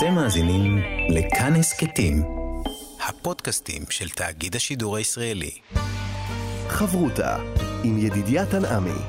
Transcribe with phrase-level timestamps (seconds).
[0.00, 0.78] אתם מאזינים
[1.08, 2.22] לכאן הסכתים,
[3.08, 5.50] הפודקאסטים של תאגיד השידור הישראלי.
[6.68, 7.36] חברותה
[7.84, 9.00] עם ידידיה תנעמי.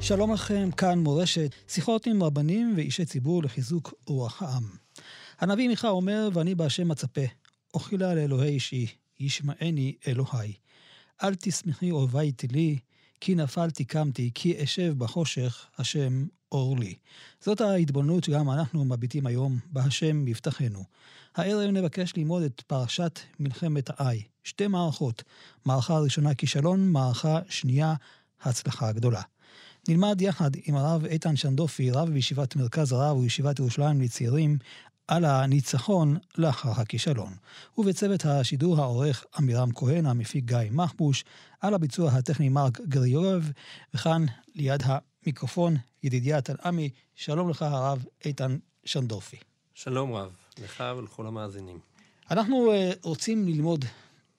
[0.00, 4.64] שלום לכם, כאן מורשת, שיחות עם רבנים ואישי ציבור לחיזוק רוח העם.
[5.40, 7.24] הנביא מיכה אומר, ואני בהשם אצפה,
[7.74, 8.86] אוכילה לאלוהי אישי,
[9.20, 10.52] ישמעני אלוהי.
[11.22, 12.78] אל תשמחי אויבי תלי,
[13.20, 16.94] כי נפלתי קמתי, כי אשב בחושך, השם אור לי.
[17.40, 20.84] זאת ההתבוננות שגם אנחנו מביטים היום, בהשם מבטחנו.
[21.36, 24.22] הערב נבקש ללמוד את פרשת מלחמת האי.
[24.44, 25.22] שתי מערכות,
[25.64, 27.94] מערכה ראשונה כישלון, מערכה שנייה
[28.42, 29.22] הצלחה גדולה.
[29.88, 34.58] נלמד יחד עם הרב איתן שנדופי, רב בישיבת מרכז הרב וישיבת ירושלים לצעירים,
[35.08, 37.32] על הניצחון לאחר הכישלון.
[37.78, 41.24] ובצוות השידור העורך עמירם כהן, המפיק גיא מחבוש,
[41.60, 43.50] על הביצוע הטכני מרק גריורב,
[43.94, 44.82] וכאן ליד
[45.28, 49.36] המיקרופון ידידיה תנעמי, שלום לך הרב איתן שנדורפי.
[49.74, 50.32] שלום רב,
[50.62, 51.78] לך ולכל המאזינים.
[52.30, 53.84] אנחנו uh, רוצים ללמוד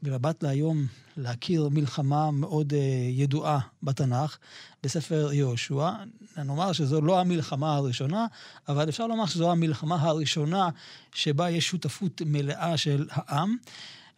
[0.02, 0.86] במבט להיום,
[1.18, 2.76] להכיר מלחמה מאוד uh,
[3.10, 4.38] ידועה בתנ"ך,
[4.84, 5.90] בספר יהושע.
[6.38, 8.28] נאמר שזו לא המלחמה הראשונה,
[8.68, 10.70] אבל אפשר לומר שזו המלחמה הראשונה
[11.14, 13.56] שבה יש שותפות מלאה של העם,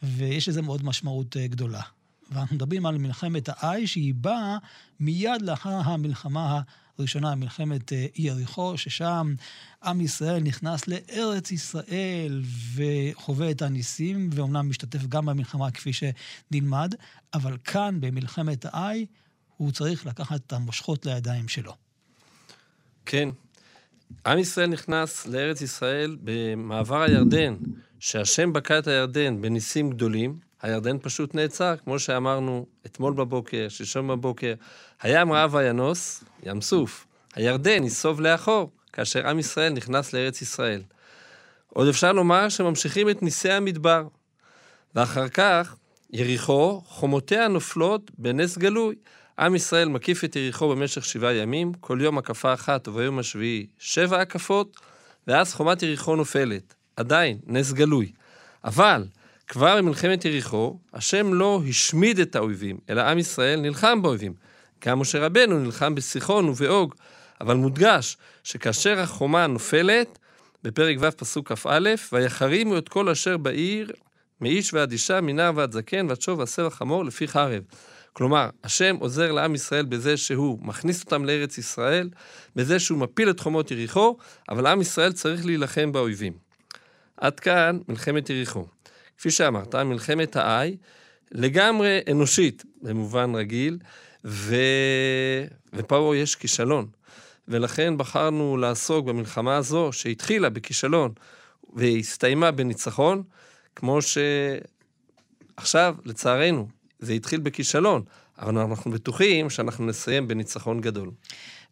[0.03, 1.81] ויש לזה מאוד משמעות uh, גדולה.
[2.31, 4.57] ואנחנו מדברים על מלחמת האי, שהיא באה
[4.99, 6.61] מיד לאחר המלחמה
[6.97, 9.33] הראשונה, מלחמת אה, יריחו, ששם
[9.83, 12.41] עם ישראל נכנס לארץ ישראל
[12.75, 16.95] וחווה את הניסים, ואומנם משתתף גם במלחמה כפי שנלמד,
[17.33, 19.05] אבל כאן, במלחמת האי,
[19.57, 21.73] הוא צריך לקחת את המושכות לידיים שלו.
[23.05, 23.29] כן.
[24.25, 27.55] עם ישראל נכנס לארץ ישראל במעבר הירדן,
[27.99, 34.53] שהשם בקע את הירדן בניסים גדולים, הירדן פשוט נעצר, כמו שאמרנו אתמול בבוקר, שלשום בבוקר.
[35.01, 37.05] הים רעב וינוס, ים סוף.
[37.35, 40.81] הירדן ייסוב לאחור, כאשר עם ישראל נכנס לארץ ישראל.
[41.73, 44.07] עוד אפשר לומר שממשיכים את ניסי המדבר.
[44.95, 45.75] ואחר כך,
[46.13, 48.95] יריחו, חומותיה נופלות בנס גלוי.
[49.39, 54.21] עם ישראל מקיף את יריחו במשך שבעה ימים, כל יום הקפה אחת וביום השביעי שבע
[54.21, 54.77] הקפות,
[55.27, 56.73] ואז חומת יריחו נופלת.
[56.95, 58.11] עדיין, נס גלוי.
[58.63, 59.05] אבל,
[59.51, 64.33] כבר במלחמת יריחו, השם לא השמיד את האויבים, אלא עם ישראל נלחם באויבים.
[64.85, 66.95] גם משה רבנו נלחם בסיחון ובאוג,
[67.41, 70.19] אבל מודגש שכאשר החומה נופלת,
[70.63, 73.91] בפרק ו' פסוק כ"א, ויחרימו את כל אשר בעיר,
[74.41, 77.63] מאיש ועד אישה, מנער ועד זקן, ועד שוב ועשה וחמור, לפי חרב.
[78.13, 82.09] כלומר, השם עוזר לעם ישראל בזה שהוא מכניס אותם לארץ ישראל,
[82.55, 84.17] בזה שהוא מפיל את חומות יריחו,
[84.49, 86.33] אבל עם ישראל צריך להילחם באויבים.
[87.17, 88.65] עד כאן מלחמת יריחו.
[89.21, 90.77] כפי שאמרת, מלחמת האי
[91.31, 93.77] לגמרי אנושית, במובן רגיל,
[94.25, 94.55] ו...
[95.73, 96.87] ופה יש כישלון.
[97.47, 101.11] ולכן בחרנו לעסוק במלחמה הזו, שהתחילה בכישלון
[101.73, 103.23] והסתיימה בניצחון,
[103.75, 103.99] כמו
[105.57, 106.67] שעכשיו, לצערנו,
[106.99, 108.03] זה התחיל בכישלון,
[108.39, 111.11] אבל אנחנו בטוחים שאנחנו נסיים בניצחון גדול.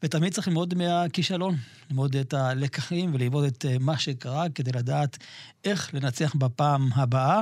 [0.04, 1.56] ותמיד צריך ללמוד מהכישלון,
[1.90, 5.18] ללמוד את הלקחים וללמוד את אה, מה שקרה כדי לדעת
[5.66, 7.42] איך לנצח בפעם הבאה,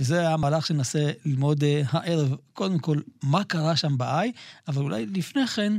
[0.00, 2.34] וזה המהלך שננסה ללמוד אה, הערב.
[2.52, 4.28] קודם כל, מה קרה שם ב-I,
[4.68, 5.72] אבל אולי לפני כן,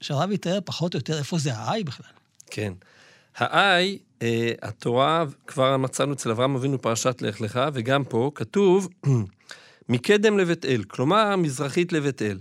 [0.00, 2.10] שהרב יתאר פחות או יותר איפה זה ה-I בכלל.
[2.50, 2.72] כן.
[3.36, 8.88] ה-I, אה, התורה, כבר מצאנו אצל אברהם אבינו פרשת לך לך, וגם פה כתוב,
[9.88, 12.38] מקדם לבית אל, כלומר, מזרחית לבית אל.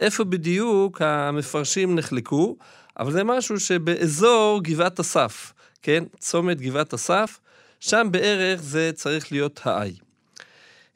[0.00, 2.56] איפה בדיוק המפרשים נחלקו,
[2.98, 6.04] אבל זה משהו שבאזור גבעת אסף, כן?
[6.18, 7.40] צומת גבעת אסף,
[7.80, 9.94] שם בערך זה צריך להיות האי.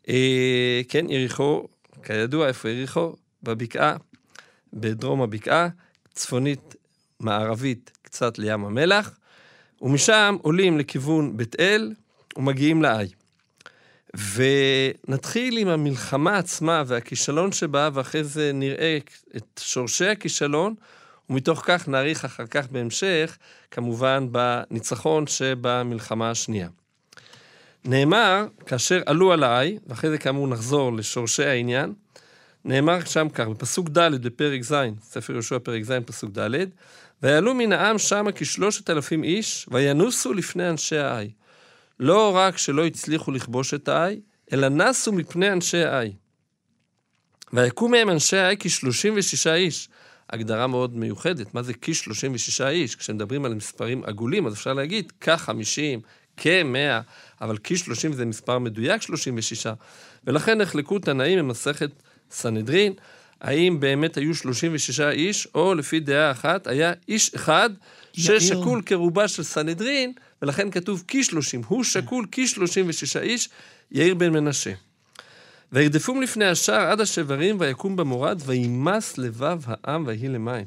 [0.08, 1.66] אה, כן, יריחו,
[2.02, 3.12] כידוע, איפה יריחו?
[3.42, 3.96] בבקעה,
[4.72, 5.68] בדרום הבקעה,
[6.14, 6.74] צפונית
[7.20, 9.18] מערבית קצת לים המלח,
[9.82, 11.92] ומשם עולים לכיוון בית אל
[12.36, 13.08] ומגיעים לאי.
[14.16, 18.98] ונתחיל עם המלחמה עצמה והכישלון שבה, ואחרי זה נראה
[19.36, 20.74] את שורשי הכישלון,
[21.30, 23.38] ומתוך כך נאריך אחר כך בהמשך,
[23.70, 26.68] כמובן, בניצחון שבמלחמה השנייה.
[27.84, 31.92] נאמר, כאשר עלו עליי, ואחרי זה כאמור נחזור לשורשי העניין,
[32.64, 36.64] נאמר שם כך, בפסוק ד' בפרק ז', ספר יהושע פרק ז', פסוק ד',
[37.22, 41.30] ויעלו מן העם שמה כשלושת אלפים איש, וינוסו לפני אנשי האי.
[42.02, 44.20] לא רק שלא הצליחו לכבוש את האי,
[44.52, 46.12] אלא נסו מפני אנשי האי.
[47.52, 49.88] ויקום מהם אנשי האי כ-36 איש.
[50.30, 52.96] הגדרה מאוד מיוחדת, מה זה כ-36 איש?
[52.96, 56.00] כשמדברים על מספרים עגולים, אז אפשר להגיד כ-50,
[56.36, 57.02] כ-100,
[57.40, 59.66] אבל כ-30 זה מספר מדויק 36,
[60.24, 61.90] ולכן נחלקו תנאים במסכת
[62.30, 62.92] סנהדרין,
[63.40, 67.70] האם באמת היו 36 איש, או לפי דעה אחת, היה איש אחד.
[68.12, 71.66] ששקול כרובה של סנהדרין, ולכן כתוב כ-30.
[71.66, 73.48] הוא שקול כ-36 איש,
[73.90, 74.72] יאיר בן מנשה.
[75.72, 80.64] וירדפום לפני השער עד השברים, ויקום במורד, וימס לבב העם ויהי למים.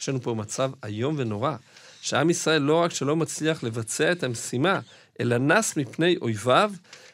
[0.00, 1.56] יש לנו פה מצב איום ונורא,
[2.00, 4.80] שעם ישראל לא רק שלא מצליח לבצע את המשימה,
[5.20, 6.72] אלא נס מפני אויביו,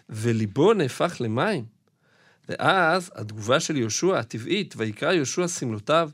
[0.08, 1.64] וליבו נהפך למים.
[2.48, 6.10] ואז התגובה של יהושע הטבעית, ויקרא יהושע שמלותיו,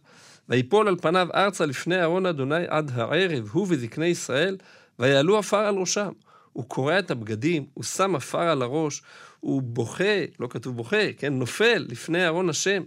[0.49, 4.57] ויפול על פניו ארצה לפני ארון אדוני עד הערב, הוא וזקני ישראל,
[5.01, 6.11] ויעלו עפר על ראשם.
[6.53, 9.03] הוא קורע את הבגדים, הוא שם עפר על הראש,
[9.41, 12.83] הוא בוכה, לא כתוב בוכה, כן, נופל לפני ארון השם,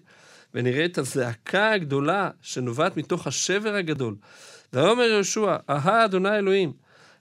[0.53, 4.15] ונראה את הזעקה הגדולה שנובעת מתוך השבר הגדול.
[4.73, 6.73] ויאמר יהושע, אהה אדוני אלוהים,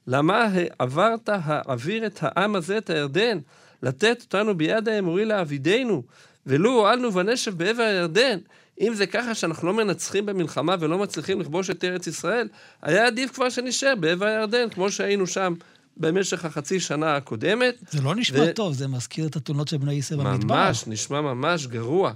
[0.07, 3.39] למה העברת העביר את העם הזה את הירדן,
[3.83, 6.03] לתת אותנו ביד האמורי לעבידנו,
[6.47, 8.39] ולו הועלנו ונשב בעבר הירדן.
[8.81, 12.49] אם זה ככה שאנחנו לא מנצחים במלחמה ולא מצליחים לכבוש את ארץ ישראל,
[12.83, 15.55] היה עדיף כבר שנשאר בעבר הירדן, כמו שהיינו שם
[15.97, 17.75] במשך החצי שנה הקודמת.
[17.91, 20.55] זה לא נשמע ו- טוב, זה מזכיר את התלונות של בני ישראל במדבר.
[20.55, 22.13] ממש, נשמע ממש גרוע.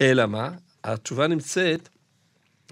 [0.00, 0.50] אלא מה?
[0.84, 1.88] התשובה נמצאת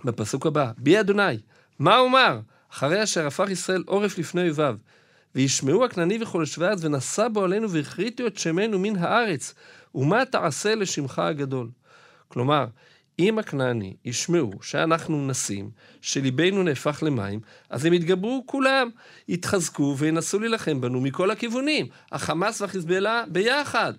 [0.04, 0.70] בפסוק הבא.
[0.78, 1.38] בי אדוני,
[1.78, 2.40] מה אומר?
[2.72, 4.76] אחרי אשר הפך ישראל עורף לפני אויביו.
[5.34, 9.54] וישמעו הכנעני וכל יושבי הארץ, ונשא בו עלינו והכריתו את שמנו מן הארץ.
[9.94, 11.68] ומה תעשה לשמך הגדול?
[12.28, 12.66] כלומר,
[13.20, 15.70] אם הכנעני ישמעו שאנחנו נסים,
[16.00, 17.40] שליבנו נהפך למים,
[17.70, 18.88] אז הם יתגברו כולם,
[19.28, 21.86] יתחזקו וינסו להילחם בנו מכל הכיוונים.
[22.12, 23.92] החמאס והחיזבאללה ביחד.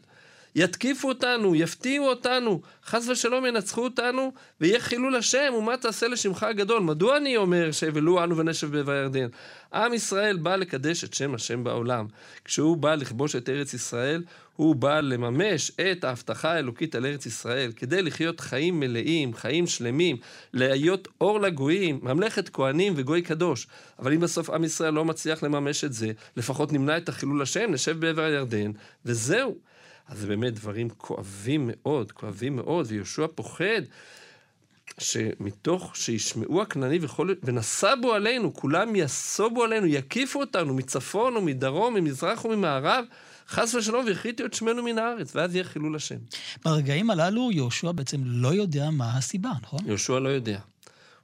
[0.56, 4.31] יתקיפו אותנו, יפתיעו אותנו, חס ושלום ינצחו אותנו,
[4.62, 6.81] ויהיה חילול השם, ומה תעשה לשמך הגדול?
[6.81, 9.27] מדוע אני אומר שהבלו אנו ונשב בעבר הירדן?
[9.74, 12.06] עם ישראל בא לקדש את שם השם בעולם.
[12.45, 14.24] כשהוא בא לכבוש את ארץ ישראל,
[14.56, 20.18] הוא בא לממש את ההבטחה האלוקית על ארץ ישראל, כדי לחיות חיים מלאים, חיים שלמים,
[20.53, 23.68] להיות אור לגויים, ממלכת כהנים וגוי קדוש.
[24.00, 27.71] אבל אם בסוף עם ישראל לא מצליח לממש את זה, לפחות נמנע את החילול השם,
[27.71, 28.71] נשב בעבר הירדן,
[29.06, 29.70] וזהו.
[30.11, 33.81] אז זה באמת דברים כואבים מאוד, כואבים מאוד, ויהושע פוחד
[34.99, 37.33] שמתוך שישמעו הכנעני וכל...
[37.43, 43.05] ונשא בו עלינו, כולם יסובו עלינו, יקיפו אותנו מצפון ומדרום, ממזרח וממערב,
[43.47, 46.17] חס ושלום, והכריתו את שמנו מן הארץ, ואז יהיה חילול השם.
[46.65, 49.79] ברגעים הללו יהושע בעצם לא יודע מה הסיבה, נכון?
[49.85, 50.59] יהושע לא יודע.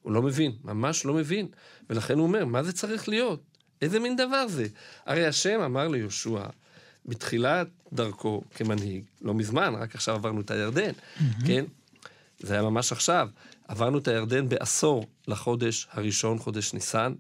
[0.02, 1.48] הוא לא מבין, ממש לא מבין.
[1.90, 3.42] ולכן הוא אומר, מה זה צריך להיות?
[3.82, 4.68] איזה מין דבר זה?
[5.06, 6.44] הרי השם אמר ליהושע,
[7.08, 10.92] בתחילת דרכו כמנהיג, לא מזמן, רק עכשיו עברנו את הירדן,
[11.46, 11.66] כן?
[12.40, 13.30] זה היה ממש עכשיו.
[13.68, 17.14] עברנו את הירדן בעשור לחודש הראשון, חודש ניסן.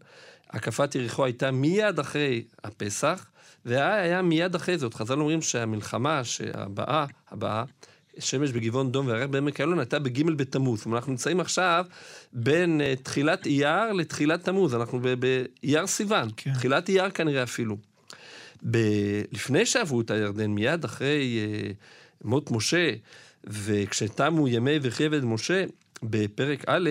[0.49, 3.25] הקפת יריחו הייתה מיד אחרי הפסח,
[3.65, 4.93] והאי היה מיד אחרי זאת.
[4.93, 7.63] חז"ל אומרים שהמלחמה שהבאה, הבאה,
[8.19, 10.83] שמש בגבעון דום והירח בעמק איילון הייתה בג' בתמוז.
[10.83, 11.85] כלומר, אנחנו נמצאים עכשיו
[12.33, 14.75] בין uh, תחילת אייר לתחילת תמוז.
[14.75, 16.53] אנחנו באייר סיוון, כן.
[16.53, 17.77] תחילת אייר כנראה אפילו.
[18.71, 22.91] ב- לפני שעברו את הירדן, מיד אחרי uh, מות משה,
[23.43, 25.63] וכשתמו ימי וכי עבד משה,
[26.03, 26.89] בפרק א',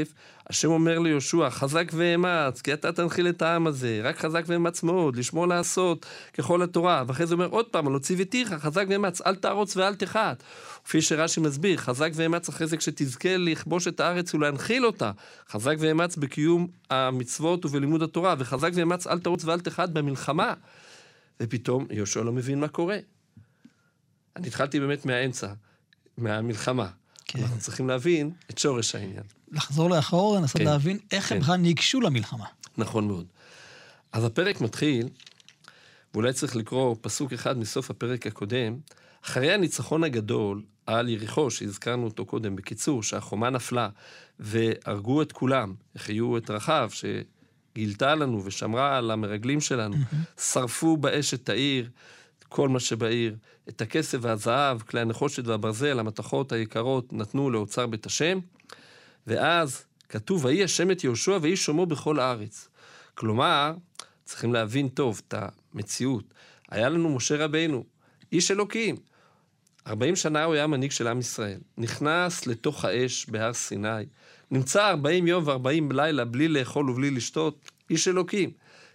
[0.51, 5.17] השם אומר ליהושע, חזק ואמץ, כי אתה תנחיל את העם הזה, רק חזק ואמץ מאוד,
[5.17, 6.07] לשמור לעשות
[6.39, 7.05] ככל התורה.
[7.07, 10.43] ואחרי זה אומר עוד פעם, הלא ציוויתיך, חזק ואמץ, אל תערוץ ואל תחת.
[10.85, 15.11] כפי שרש"י מסביר, חזק ואמץ אחרי זה כשתזכה לכבוש את הארץ ולהנחיל אותה.
[15.51, 20.55] חזק ואמץ בקיום המצוות ובלימוד התורה, וחזק ואמץ אל תרוץ ואל תחת במלחמה.
[21.41, 22.99] ופתאום יהושע לא מבין מה קורה.
[24.37, 25.53] אני התחלתי באמת מהאמצע,
[26.19, 26.89] מהמלחמה.
[27.25, 27.43] כן.
[27.43, 29.23] אנחנו צריכים להבין את שורש העניין.
[29.53, 31.43] לחזור לאחור, לנסות כן, להבין איך הם כן.
[31.43, 32.47] בכלל ניגשו למלחמה.
[32.79, 33.27] נכון מאוד.
[34.13, 35.09] אז הפרק מתחיל,
[36.15, 38.79] ואולי צריך לקרוא פסוק אחד מסוף הפרק הקודם,
[39.25, 43.89] אחרי הניצחון הגדול על יריחו, שהזכרנו אותו קודם, בקיצור, שהחומה נפלה,
[44.41, 46.89] והרגו את כולם, החיו את רחב,
[47.77, 49.97] שגילתה לנו ושמרה על המרגלים שלנו,
[50.41, 51.91] שרפו באש את העיר,
[52.49, 53.37] כל מה שבעיר,
[53.69, 58.39] את הכסף והזהב, כלי הנחושת והברזל, המתכות היקרות, נתנו לאוצר בית השם,
[59.27, 62.69] ואז כתוב, ויהי השם את יהושע ויהי שומו בכל הארץ.
[63.15, 63.75] כלומר,
[64.25, 65.35] צריכים להבין טוב את
[65.75, 66.35] המציאות.
[66.71, 67.85] היה לנו משה רבינו,
[68.33, 68.97] איש אלוקים.
[69.87, 71.61] 40 שנה הוא היה מנהיג של עם ישראל.
[71.79, 74.05] נכנס לתוך האש בהר סיני,
[74.51, 78.51] נמצא 40 יום ו-40 לילה בלי לאכול ובלי לשתות, איש אלוקים.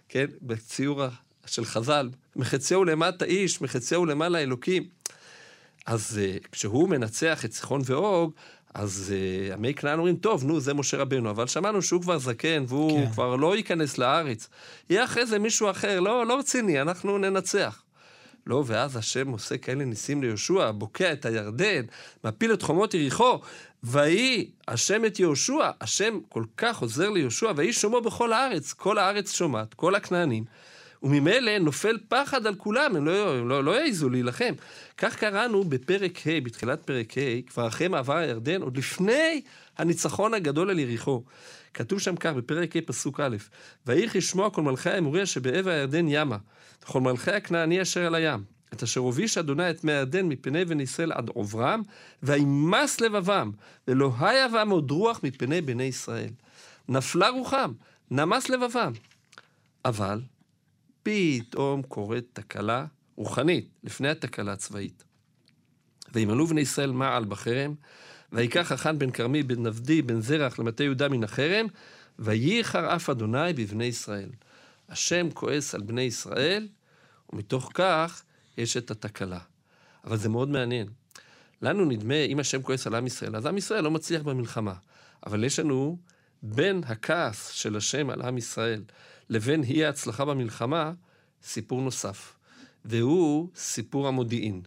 [0.08, 1.02] כן, בציור
[1.46, 4.88] של חז"ל, מחציהו למטה איש, מחציהו למעלה אלוקים.
[5.86, 8.32] אז uh, כשהוא מנצח את סיחון ואוג,
[8.74, 9.14] אז
[9.50, 13.04] uh, עמי כנען אומרים, טוב, נו, זה משה רבנו, אבל שמענו שהוא כבר זקן, והוא
[13.04, 13.12] כן.
[13.12, 14.48] כבר לא ייכנס לארץ.
[14.90, 17.82] יהיה אחרי זה מישהו אחר, לא, לא רציני, אנחנו ננצח.
[18.46, 21.82] לא, ואז השם עושה כאלה ניסים ליהושע, בוקע את הירדן,
[22.24, 23.40] מפיל את חומות יריחו,
[23.84, 29.34] ויהי השם את יהושע, השם כל כך עוזר ליהושע, ויהי שומו בכל הארץ, כל הארץ
[29.34, 30.44] שומעת, כל הכנענים,
[31.02, 34.54] וממילא נופל פחד על כולם, הם לא, הם לא, לא יעזו להילחם.
[34.98, 39.40] כך קראנו בפרק ה', בתחילת פרק ה', כבר אחרי מעבר הירדן, עוד לפני
[39.78, 41.22] הניצחון הגדול על יריחו.
[41.74, 43.36] כתוב שם כך, בפרק ה', פסוק א',
[43.86, 46.36] ויהי לשמוע כל מלכי האמורי אשר בעבר הירדן ימה,
[46.82, 48.44] וכל מלכי הכנעני אשר על הים.
[48.72, 51.82] את אשר הוביש אדוני את מי הירדן מפני בני ישראל עד עוברם,
[52.22, 53.50] וימס לבבם,
[53.88, 56.30] ולא היה בם עוד רוח מפני בני ישראל.
[56.88, 57.72] נפלה רוחם,
[58.10, 58.92] נמס לבבם.
[59.84, 60.20] אבל
[61.02, 62.86] פתאום קורית תקלה
[63.16, 65.04] רוחנית, לפני התקלה הצבאית.
[66.14, 67.74] וימלאו בני ישראל מעל בחרם,
[68.32, 71.66] ויקח החאן בן כרמי בן נבדי בן זרח למטה יהודה מן החרם,
[72.18, 74.30] וייחר אף אדוני בבני ישראל.
[74.88, 76.68] השם כועס על בני ישראל,
[77.32, 78.22] ומתוך כך
[78.58, 79.38] יש את התקלה.
[80.04, 80.88] אבל זה מאוד מעניין.
[81.62, 84.74] לנו נדמה, אם השם כועס על עם ישראל, אז עם ישראל לא מצליח במלחמה.
[85.26, 85.98] אבל יש לנו,
[86.42, 88.84] בין הכעס של השם על עם ישראל
[89.28, 90.92] לבין אי ההצלחה במלחמה,
[91.42, 92.36] סיפור נוסף.
[92.84, 94.62] והוא סיפור המודיעין.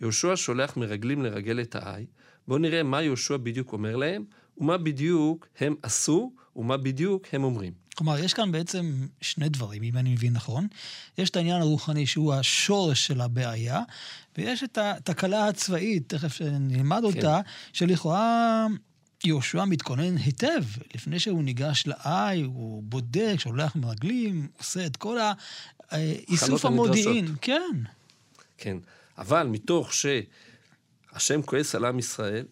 [0.00, 2.06] יהושע שולח מרגלים לרגל את העי.
[2.48, 4.24] בואו נראה מה יהושע בדיוק אומר להם,
[4.58, 7.72] ומה בדיוק הם עשו, ומה בדיוק הם אומרים.
[7.96, 10.66] כלומר, יש כאן בעצם שני דברים, אם אני מבין נכון.
[11.18, 13.82] יש את העניין הרוחני שהוא השורש של הבעיה,
[14.38, 17.04] ויש את התקלה הצבאית, תכף נלמד כן.
[17.04, 17.40] אותה,
[17.72, 18.66] שלכאורה
[19.24, 20.64] יהושע מתכונן היטב.
[20.94, 25.18] לפני שהוא ניגש לאי, הוא בודק, שולח מרגלים, עושה את כל
[25.90, 27.34] האיסוף המודיעין.
[27.40, 27.76] כן.
[28.58, 28.76] כן,
[29.18, 32.46] אבל מתוך שהשם כועס על עם ישראל,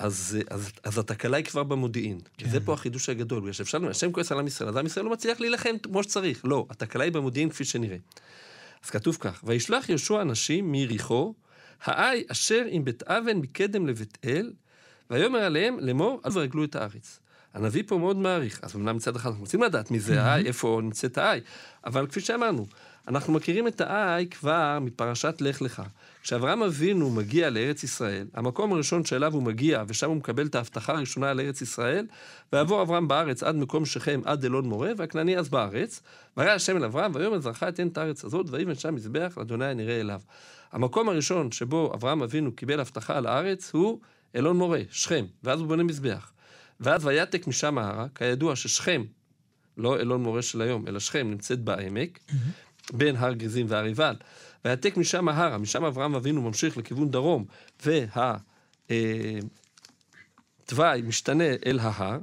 [0.00, 2.20] אז, אז, אז התקלה היא כבר במודיעין.
[2.38, 2.46] כן.
[2.46, 5.12] וזה פה החידוש הגדול, בגלל שאפשר, השם כועס על עם ישראל, אז עם ישראל לא
[5.12, 6.44] מצליח להילחם כמו שצריך.
[6.44, 7.96] לא, התקלה היא במודיעין כפי שנראה.
[8.84, 11.34] אז כתוב כך, וישלח יהושע אנשים מיריחו,
[11.84, 14.52] האי אשר עם בית אבן מקדם לבית אל,
[15.10, 17.20] ויאמר עליהם לאמור, אל ורגלו את הארץ.
[17.54, 18.60] הנביא פה מאוד מעריך.
[18.62, 21.40] אז אמנם מצד אחד אנחנו רוצים לדעת מי זה האי, איפה נמצאת האי,
[21.86, 22.66] אבל כפי שאמרנו,
[23.08, 25.82] אנחנו מכירים את האי כבר מפרשת לך לך.
[26.22, 30.92] כשאברהם אבינו מגיע לארץ ישראל, המקום הראשון שאליו הוא מגיע, ושם הוא מקבל את ההבטחה
[30.92, 32.06] הראשונה על ארץ ישראל,
[32.52, 36.02] ויעבור אברהם בארץ עד מקום שכם, עד אלון מורה, והכנעני אז בארץ,
[36.36, 40.00] וירא השם אל אברהם, ויאמר זרחה אתן את הארץ הזאת, ויבן שם מזבח לאדוני הנראה
[40.00, 40.20] אליו.
[40.72, 44.00] המקום הראשון שבו אברהם אבינו קיבל הבטחה על הארץ הוא
[44.36, 46.32] אלון מורה, שכם, ואז הוא בונה מזבח.
[46.80, 49.02] ואז ויתק משם ההרה, כידוע ששכם,
[49.76, 52.34] לא אלון מורה של היום, אלא שכם נמצאת בעמק, mm-hmm.
[52.92, 54.14] בין הר גריזים והר עיבל.
[54.64, 57.44] ויתק משם ההרה, משם אברהם אבינו ממשיך לכיוון דרום,
[57.84, 58.30] והתוואי
[60.80, 62.18] אה, משתנה אל ההר,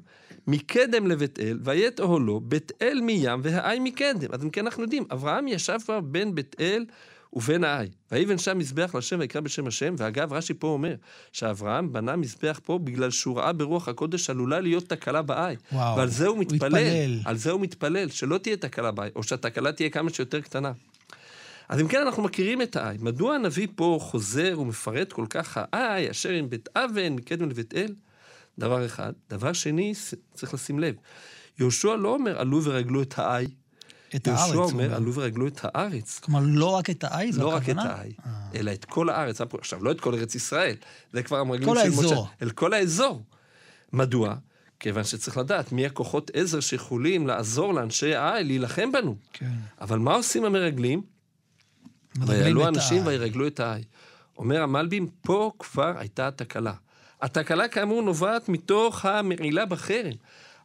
[0.48, 4.34] מקדם לבית אל, ויית אוהלו, בית אל מים והאי מקדם.
[4.34, 6.86] אז אם כן אנחנו יודעים, אברהם ישב כבר בין בית אל
[7.34, 7.88] ובין האי.
[8.12, 10.96] ויבן שם מזבח להשם ויקרא בשם השם, ואגב, רש"י פה אומר
[11.32, 15.56] שאברהם בנה מזבח פה בגלל שהוא ראה ברוח הקודש עלולה להיות תקלה באי.
[15.72, 16.60] וואו, ועל זה הוא מתפלל.
[16.60, 17.20] הוא מתפלל.
[17.26, 20.72] על זה הוא מתפלל, שלא תהיה תקלה באי, או שהתקלה תהיה כמה שיותר קטנה.
[21.70, 22.98] אז אם כן, אנחנו מכירים את האי.
[23.00, 27.94] מדוע הנביא פה חוזר ומפרט כל כך האי, אשר עם בית אבן, מקדם לבית אל?
[28.60, 29.14] דבר אחד.
[29.30, 29.94] דבר שני,
[30.34, 30.96] צריך לשים לב,
[31.60, 33.48] יהושע לא אומר עלו ורגלו את האי,
[34.16, 34.40] את הארץ.
[34.40, 36.20] יהושע אומר, עלו ורגלו את הארץ.
[36.20, 37.84] כלומר, לא רק את האי, זו לא הכוונה?
[37.84, 38.60] לא רק את האי, אה.
[38.60, 39.42] אלא את כל הארץ.
[39.42, 40.76] עכשיו, לא את כל ארץ ישראל,
[41.14, 41.98] זה כבר המרגלים של משה.
[41.98, 42.28] כל האזור.
[42.42, 43.22] אל כל האזור.
[43.94, 44.36] מדוע?
[44.80, 49.16] כיוון שצריך לדעת מי הכוחות עזר שיכולים לעזור לאנשי האי להילחם בנו.
[49.34, 49.52] כן.
[49.82, 51.02] אבל מה עושים המרגלים?
[52.28, 53.84] ויעלו אנשים וירגלו את האי.
[54.38, 56.74] אומר המלבים, פה כבר הייתה תקלה.
[57.22, 60.14] התקלה כאמור נובעת מתוך המעילה בחרם.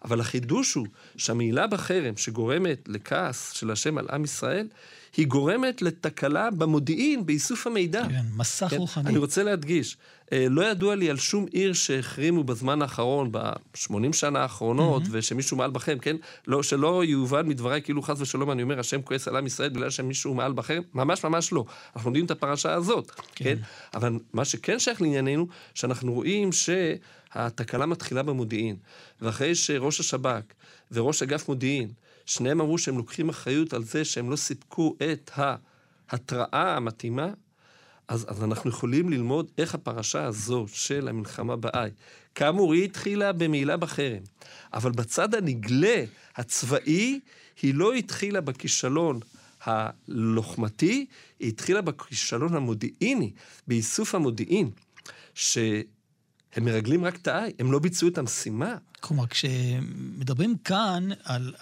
[0.05, 4.69] אבל החידוש הוא שהמעילה בחרם שגורמת לכעס של השם על עם ישראל,
[5.17, 8.03] היא גורמת לתקלה במודיעין, באיסוף המידע.
[8.09, 8.77] כן, מסך כן?
[8.77, 9.11] רוחני.
[9.11, 9.97] אני רוצה להדגיש,
[10.33, 15.11] אה, לא ידוע לי על שום עיר שהחרימו בזמן האחרון, ב-80 שנה האחרונות, mm-hmm.
[15.11, 16.17] ושמישהו מעל בכם, כן?
[16.47, 19.91] לא, שלא יובן מדבריי כאילו חס ושלום אני אומר, השם כועס על עם ישראל בגלל
[19.91, 21.65] שמישהו מעל בחרם, ממש ממש לא.
[21.97, 23.45] אנחנו יודעים את הפרשה הזאת, כן?
[23.45, 23.57] כן?
[23.95, 26.53] אבל מה שכן שייך לענייננו, שאנחנו רואים
[27.35, 28.77] שהתקלה מתחילה במודיעין.
[29.21, 30.43] ואחרי שראש השב"כ
[30.93, 31.93] וראש אגף מודיעין,
[32.27, 37.29] שניהם אמרו שהם לוקחים אחריות על זה שהם לא סיפקו את ההתראה המתאימה,
[38.09, 41.91] אז, אז אנחנו יכולים ללמוד איך הפרשה הזו של המלחמה באי,
[42.35, 44.23] כאמור, היא התחילה במעילה בחרם,
[44.73, 46.05] אבל בצד הנגלה,
[46.37, 47.21] הצבאי,
[47.63, 49.21] היא לא התחילה בכישלון
[49.65, 51.07] הלוחמתי,
[51.41, 53.31] היא התחילה בכישלון המודיעיני,
[53.67, 54.71] באיסוף המודיעין,
[56.55, 58.77] שהם מרגלים רק את האי, הם לא ביצעו את המשימה.
[59.01, 61.55] כלומר, כשמדברים כאן על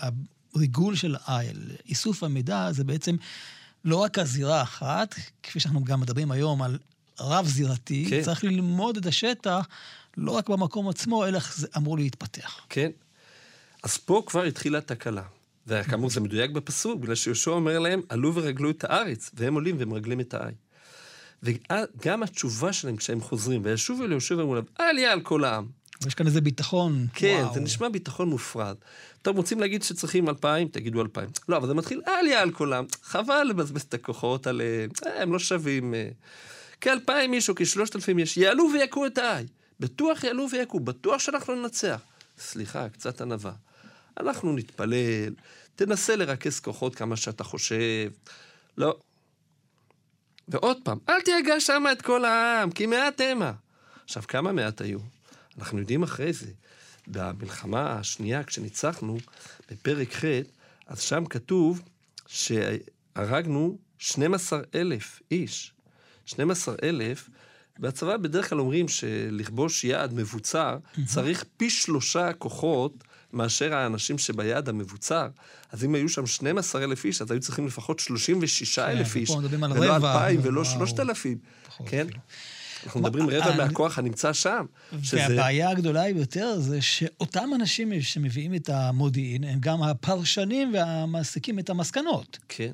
[0.55, 3.17] הריגול של האי, על איסוף המידע, זה בעצם...
[3.85, 6.79] לא רק הזירה האחת, כפי שאנחנו גם מדברים היום על
[7.21, 8.23] רב-זירתי, כן.
[8.23, 9.69] צריך ללמוד את השטח
[10.17, 12.61] לא רק במקום עצמו, אלא זה אמור להתפתח.
[12.69, 12.91] כן.
[13.83, 15.23] אז פה כבר התחילה תקלה.
[15.67, 20.21] וכאמור, זה מדויק בפסוק, בגלל שיהושע אומר להם, עלו ורגלו את הארץ, והם עולים ומרגלים
[20.21, 20.53] את האי.
[21.43, 25.67] וגם התשובה שלהם כשהם חוזרים, וישובו אל יהושע ואמרו להם, עלייה על כל העם.
[26.07, 27.07] יש כאן איזה ביטחון.
[27.15, 27.55] כן, וואו.
[27.55, 28.77] זה נשמע ביטחון מופרד.
[29.23, 31.29] טוב, רוצים להגיד שצריכים אלפיים, תגידו אלפיים.
[31.49, 32.85] לא, אבל זה מתחיל, עלייה על כל העם.
[33.03, 34.61] חבל לבזבז את הכוחות על...
[34.61, 35.95] אה, הם לא שווים...
[35.95, 36.09] אה,
[36.81, 39.47] כאלפיים איש או כשלושת אלפים איש, יעלו ויכו את האי.
[39.81, 42.01] בטוח יעלו ויכו, בטוח שאנחנו ננצח.
[42.39, 43.53] סליחה, קצת ענווה.
[44.21, 45.35] אנחנו נתפלל,
[45.77, 48.11] תנסה לרכז כוחות כמה שאתה חושב.
[48.79, 48.97] לא.
[50.51, 53.53] ועוד פעם, אל תיגע שם את כל העם, כי מעט המה.
[54.05, 54.99] עכשיו, כמה מעט היו?
[55.59, 56.47] אנחנו יודעים אחרי זה.
[57.07, 59.19] במלחמה השנייה, כשניצחנו,
[59.71, 60.25] בפרק ח',
[60.87, 61.83] אז שם כתוב
[62.27, 65.73] שהרגנו 12 אלף איש.
[66.27, 67.29] 12 אלף,
[67.79, 75.29] בצבא בדרך כלל אומרים שלכבוש יעד מבוצר, צריך פי שלושה כוחות מאשר האנשים שביעד המבוצר.
[75.73, 79.31] אז אם היו שם 12 אלף איש, אז היו צריכים לפחות 36 אלף כן, איש.
[79.31, 80.87] ולא רבע, 2,000 ולא וואו.
[80.87, 81.39] 3,000.
[81.67, 82.07] פחות כן?
[82.85, 84.67] אנחנו מדברים רבע מהכוח הנמצא שם.
[85.03, 85.17] שזה...
[85.17, 92.39] והבעיה הגדולה ביותר זה שאותם אנשים שמביאים את המודיעין, הם גם הפרשנים והמסיקים את המסקנות.
[92.49, 92.73] כן.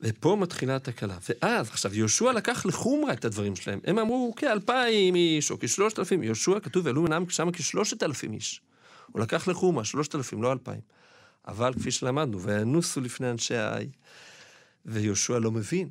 [0.00, 1.16] ופה מתחילה התקלה.
[1.28, 3.80] ואז, עכשיו, יהושע לקח לחומרה את הדברים שלהם.
[3.84, 6.22] הם אמרו כאלפיים איש, או כשלושת אלפים.
[6.22, 8.60] יהושע, כתוב, ועלו מנם שם כשלושת אלפים איש.
[9.12, 9.48] הוא לקח
[9.84, 10.80] שלושת אלפים, לא אלפיים.
[11.48, 13.88] אבל כפי שלמדנו, וינוסו לפני אנשי האי.
[14.86, 15.88] ויהושע לא מבין.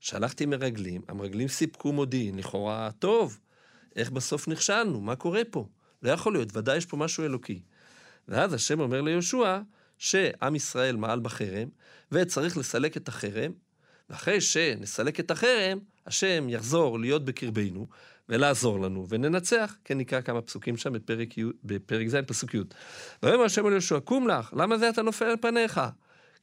[0.00, 3.38] שלחתי מרגלים, המרגלים סיפקו מודיעין, לכאורה, טוב,
[3.96, 5.00] איך בסוף נכשלנו?
[5.00, 5.66] מה קורה פה?
[6.02, 7.62] לא יכול להיות, ודאי יש פה משהו אלוקי.
[8.28, 9.60] ואז השם אומר ליהושע,
[9.98, 11.68] שעם ישראל מעל בחרם,
[12.12, 13.52] וצריך לסלק את החרם,
[14.10, 17.86] ואחרי שנסלק את החרם, השם יחזור להיות בקרבנו,
[18.28, 19.76] ולעזור לנו, וננצח.
[19.84, 22.60] כן נקרא כמה פסוקים שם בפרק, י', בפרק ז', פסוק י'.
[23.22, 25.80] ויאמר השם אל יהושע, קום לך, למה זה אתה נופל על פניך?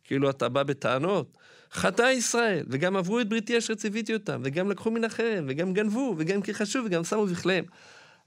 [0.03, 1.37] כאילו אתה בא בטענות.
[1.73, 6.15] חטא ישראל, וגם עברו את בריתי אשר ציוויתי אותם, וגם לקחו מן החרם, וגם גנבו,
[6.17, 7.65] וגם כחשו, וגם שמו בכליהם.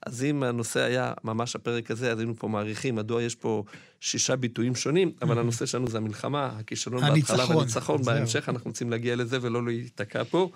[0.06, 3.64] אז אם הנושא היה ממש הפרק הזה, אז היינו פה מעריכים מדוע יש פה
[4.00, 7.56] שישה ביטויים שונים, אבל הנושא שלנו זה המלחמה, הכישלון בהתחלה הניצחון.
[7.56, 8.02] והניצחון.
[8.02, 10.50] בהמשך, אנחנו רוצים להגיע לזה ולא להיתקע פה.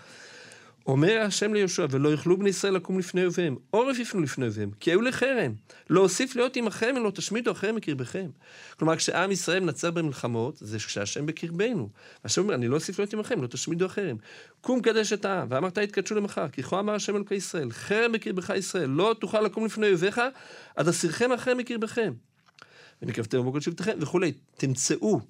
[0.87, 4.91] אומר השם ליהושע, ולא יוכלו בני ישראל לקום לפני אויביהם, עורף יפנו לפני אויביהם, כי
[4.91, 5.53] היו לחרם.
[5.91, 8.27] להוסיף להיות עמכם, אם לא תשמידו החרם מקרבכם.
[8.79, 11.89] כלומר, כשעם ישראל מנצח במלחמות, זה כשהשם בקרבנו.
[12.25, 14.17] השם אומר, אני לא אוסיף להיות עמכם, לא תשמידו החרם.
[14.61, 18.51] קום קדש את העם, ואמרת יתקדשו למחר, כי כה אמר השם אלוקי ישראל, חרם בקרבך
[18.57, 20.21] ישראל, לא תוכל לקום לפני אויביך,
[20.77, 22.13] עד אסירכם החרם מקרבכם.
[23.03, 24.33] ונקרבתם בבוקר שבטכם וכולי.
[24.57, 25.21] תמצאו.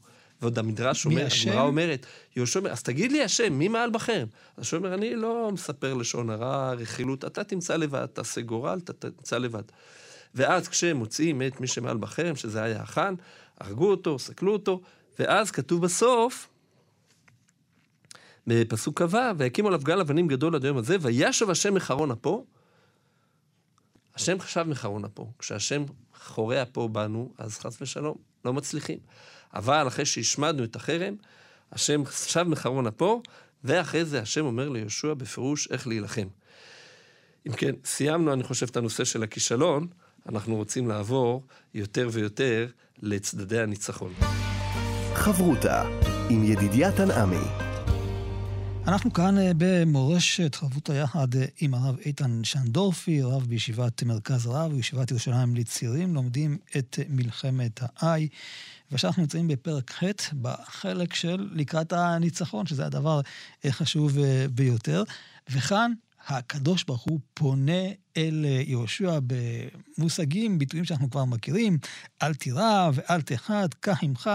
[0.41, 1.27] ועוד המדרש אומר?
[1.43, 4.29] הגמרא אומרת, יהושע אומר, אז תגיד לי השם, מי מעל בחרם?
[4.57, 9.11] אז השם אומר, אני לא מספר לשון הרע, רכילות, אתה תמצא לבד, תעשה גורל, אתה
[9.11, 9.63] תמצא לבד.
[10.35, 13.15] ואז כשהם מוצאים את מי שמעל בחרם, שזה היה החאן,
[13.61, 14.81] הרגו אותו, סקלו אותו,
[15.19, 16.49] ואז כתוב בסוף,
[18.47, 22.47] בפסוק כ"ו, והקימו עליו גל אבנים גדול עד היום הזה, וישב השם מחרון אפו.
[24.15, 25.31] השם חשב מחרון אפו.
[25.39, 25.85] כשהשם
[26.21, 28.99] חורע פה בנו, אז חס ושלום, לא מצליחים.
[29.57, 31.15] אבל אחרי שהשמדנו את החרם,
[31.73, 33.23] השם שב מחרון אפו,
[33.65, 36.27] ואחרי זה השם אומר ליהושע בפירוש איך להילחם.
[37.47, 39.87] אם כן, סיימנו, אני חושב, את הנושא של הכישלון,
[40.29, 41.43] אנחנו רוצים לעבור
[41.75, 42.67] יותר ויותר
[43.03, 44.13] לצדדי הניצחון.
[45.15, 45.83] חברותה
[46.31, 47.67] עם ידידיה תנעמי.
[48.87, 54.73] אנחנו כאן אה, במורשת חברות היחד אה, עם הרב איתן שנדורפי, רב בישיבת מרכז הרב
[54.75, 58.29] וישיבת ירושלים לצעירים, לומדים את מלחמת האי.
[58.91, 60.05] ועכשיו אנחנו נמצאים בפרק ח'
[60.43, 63.21] בחלק של לקראת הניצחון, שזה הדבר
[63.65, 65.03] אה, חשוב אה, ביותר.
[65.51, 65.93] וכאן
[66.27, 67.83] הקדוש ברוך הוא פונה
[68.17, 71.79] אל אה, יהושע במושגים, ביטויים שאנחנו כבר מכירים,
[72.23, 74.31] אל תירא ואל תחת, קח עמך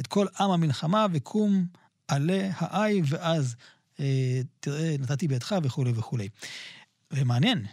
[0.00, 1.66] את כל עם המלחמה וקום
[2.08, 3.56] עלה האי, ואז
[4.00, 6.28] אה, תראה, נתתי בידך וכולי וכולי.
[7.10, 7.66] ומעניין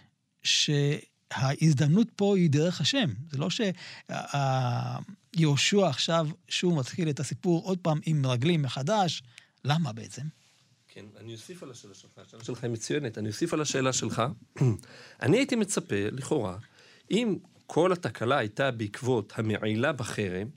[1.34, 3.10] שההזדמנות פה היא דרך השם.
[3.32, 3.48] זה לא
[5.36, 9.24] שיהושע עכשיו שוב מתחיל את הסיפור עוד פעם עם רגלים מחדש.
[9.66, 10.24] למה בעצם?
[10.88, 14.24] כן, אני אוסיף על השאלה שלך, השאלה שלך היא מצוינת, אני אוסיף על השאלה שלך.
[15.22, 16.58] אני הייתי מצפה, לכאורה,
[17.12, 20.48] אם כל התקלה הייתה בעקבות המעילה בחרם,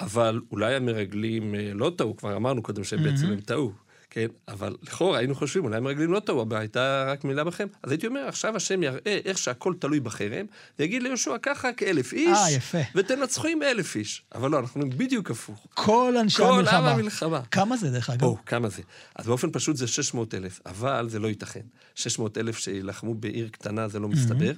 [0.00, 3.72] אבל אולי המרגלים אה, לא טעו, כבר אמרנו קודם שהם בעצם הם טעו.
[4.10, 7.66] כן, אבל לכאורה היינו חושבים, אולי המרגלים לא טעו, הייתה רק מילה בכם.
[7.82, 10.46] אז הייתי אומר, עכשיו השם יראה איך שהכל תלוי בחרם,
[10.78, 12.78] ויגיד ליהושע, קח רק אלף איש, אה, יפה.
[12.94, 14.22] ותנצחו עם אלף איש.
[14.34, 15.66] אבל לא, אנחנו בדיוק הפוך.
[15.74, 16.90] כל אנשי כל עם המלחמה.
[16.90, 17.42] המלחמה.
[17.50, 18.22] כמה זה, דרך אגב?
[18.22, 18.82] או, כמה זה?
[19.16, 21.64] אז באופן פשוט זה 600 אלף, אבל זה לא ייתכן.
[21.94, 24.52] 600 אלף שיילחמו בעיר קטנה זה לא מסתבר,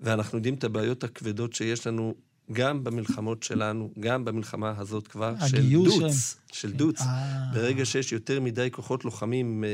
[0.00, 2.14] ואנחנו יודעים את הבעיות הכבדות שיש לנו
[2.52, 6.10] גם במלחמות שלנו, גם במלחמה הזאת כבר, של דוץ, שלהם.
[6.52, 7.00] של דוץ.
[7.00, 7.06] אה.
[7.54, 9.68] ברגע שיש יותר מדי כוחות לוחמים, אה,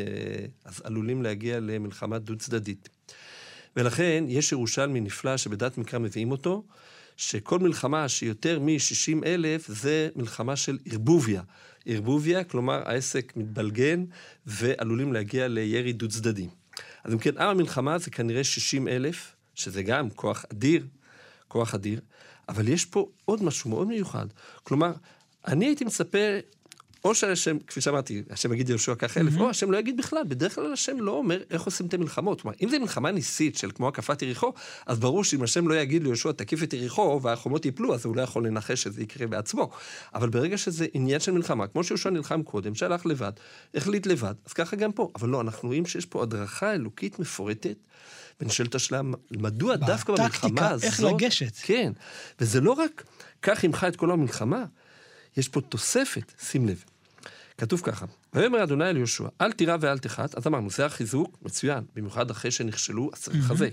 [0.65, 2.89] אז עלולים להגיע למלחמה דו-צדדית.
[3.77, 6.65] ולכן יש ירושלמי נפלא שבדעת מקרא מביאים אותו,
[7.17, 11.43] שכל מלחמה שיותר מ-60 אלף זה מלחמה של ערבוביה.
[11.87, 14.05] ערבוביה, כלומר העסק מתבלגן
[14.47, 16.49] ועלולים להגיע לירי דו-צדדי.
[17.05, 20.87] אז אם כן, עם המלחמה זה כנראה 60 אלף, שזה גם כוח אדיר,
[21.51, 22.01] כוח אדיר,
[22.49, 24.27] אבל יש פה עוד משהו מאוד מיוחד.
[24.63, 24.93] כלומר,
[25.47, 26.19] אני הייתי מצפה,
[27.05, 30.23] או שהשם, כפי שאמרתי, השם יגיד ליהושע קח אלף, או השם לא יגיד בכלל.
[30.29, 32.41] בדרך כלל השם לא אומר איך עושים את המלחמות.
[32.41, 34.53] כלומר, אם זו מלחמה ניסית של כמו הקפת יריחו,
[34.87, 38.23] אז ברור שאם השם לא יגיד ליהושע תקיף את יריחו והחומות ייפלו, אז הוא לא
[38.23, 39.71] יכול לנחש שזה יקרה בעצמו.
[40.15, 43.33] אבל ברגע שזה עניין של מלחמה, כמו שיהושע נלחם קודם, שהלך לבד,
[43.75, 45.11] החליט לבד, אז ככה גם פה.
[45.15, 47.77] אבל לא, אנחנו רואים שיש פה הדרכה אלוקית מפורטת.
[48.41, 50.85] ונשאלת השאלה, מדוע דווקא בטקטיקה, במלחמה הזאת...
[50.85, 51.57] איך לגשת.
[51.63, 51.93] כן,
[52.41, 53.05] וזה לא רק
[53.41, 54.65] קח עמך את כל המלחמה,
[55.37, 56.85] יש פה תוספת, שים לב.
[57.59, 61.85] כתוב ככה, ויאמר אדוני אל יהושע, אל תירא ואל תחת, אז אמרנו, זה החיזוק, מצוין,
[61.97, 63.71] במיוחד אחרי שנכשלו, אז צריך לחזק.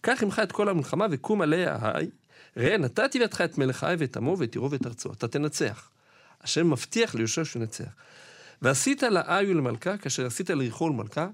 [0.00, 2.10] קח עמך את כל המלחמה וקום עליה ההי,
[2.56, 5.90] ראה, נתתי בידך את מלך האי ואת עמו ואת עירו ואת ארצו, אתה תנצח.
[6.40, 7.90] השם מבטיח ליהושע שהוא ינצח.
[8.62, 11.28] ועשית לאי ולמלכה כאשר עשית ליריחו ולמלכה,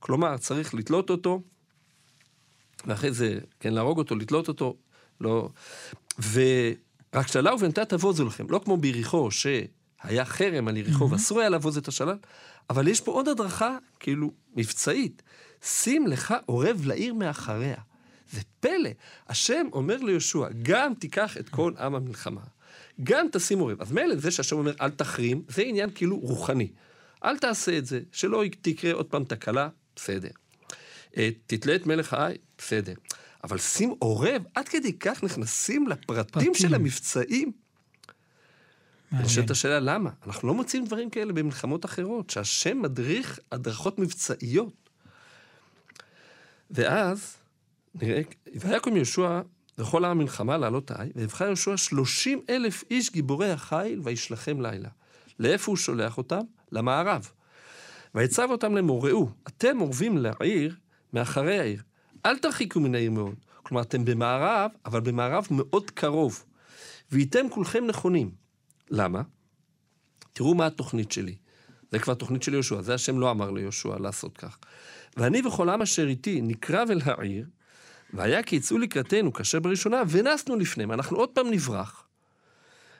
[0.00, 1.42] כלומר, צריך לתלות אותו,
[2.86, 4.76] ואחרי זה, כן, להרוג אותו, לתלות אותו,
[5.20, 5.48] לא...
[6.32, 11.78] ורק שלה ובנתה תבוזו לכם, לא כמו ביריחו, שהיה חרם על יריחו ואסור היה לבוז
[11.78, 12.16] את השלל,
[12.70, 15.22] אבל יש פה עוד הדרכה, כאילו, מבצעית.
[15.62, 17.76] שים לך עורב לעיר מאחריה.
[18.32, 18.90] זה פלא.
[19.28, 22.40] השם אומר ליהושע, גם תיקח את כל עם המלחמה,
[23.02, 23.80] גם תשים עורב.
[23.80, 26.68] אז מילא זה שהשם אומר, אל תחרים, זה עניין כאילו רוחני.
[27.24, 30.30] אל תעשה את זה, שלא תקרה עוד פעם תקלה, בסדר.
[31.16, 32.94] אה, תתלה את מלך האי, בסדר.
[33.44, 36.54] אבל שים עורב, עד כדי כך נכנסים לפרטים פרטים.
[36.54, 37.52] של המבצעים.
[39.10, 39.26] מעניין.
[39.26, 40.10] נשאלת השאלה, למה?
[40.26, 44.90] אנחנו לא מוצאים דברים כאלה במלחמות אחרות, שהשם מדריך הדרכות מבצעיות.
[46.70, 47.36] ואז,
[47.94, 48.22] נראה,
[48.54, 49.40] ויקום יהושע
[49.78, 54.88] וכל עם המלחמה לעלות האי, ויבחר יהושע שלושים אלף איש גיבורי החיל, וישלחם לילה.
[55.38, 56.40] לאיפה הוא שולח אותם?
[56.72, 57.30] למערב.
[58.14, 60.76] ויצב אותם לאמור, ראו, אתם אורבים לעיר
[61.12, 61.82] מאחרי העיר.
[62.26, 63.34] אל תרחיקו מן העיר מאוד.
[63.62, 66.44] כלומר, אתם במערב, אבל במערב מאוד קרוב.
[67.10, 68.30] והייתם כולכם נכונים.
[68.90, 69.22] למה?
[70.32, 71.36] תראו מה התוכנית שלי.
[71.92, 74.58] זה כבר תוכנית של יהושע, זה השם לא אמר ליהושע לעשות כך.
[75.16, 77.46] ואני וכל עם אשר איתי נקרב אל העיר,
[78.12, 80.92] והיה כי יצאו לקראתנו כאשר בראשונה, ונסנו לפניהם.
[80.92, 82.08] אנחנו עוד פעם נברח.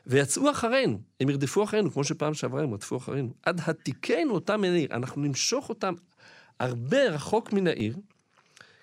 [0.06, 4.72] ויצאו אחרינו, הם ירדפו אחרינו, כמו שפעם שעברה הם רדפו אחרינו, עד התיקנו אותם מן
[4.72, 4.88] העיר.
[4.90, 5.94] אנחנו נמשוך אותם
[6.60, 7.96] הרבה רחוק מן העיר,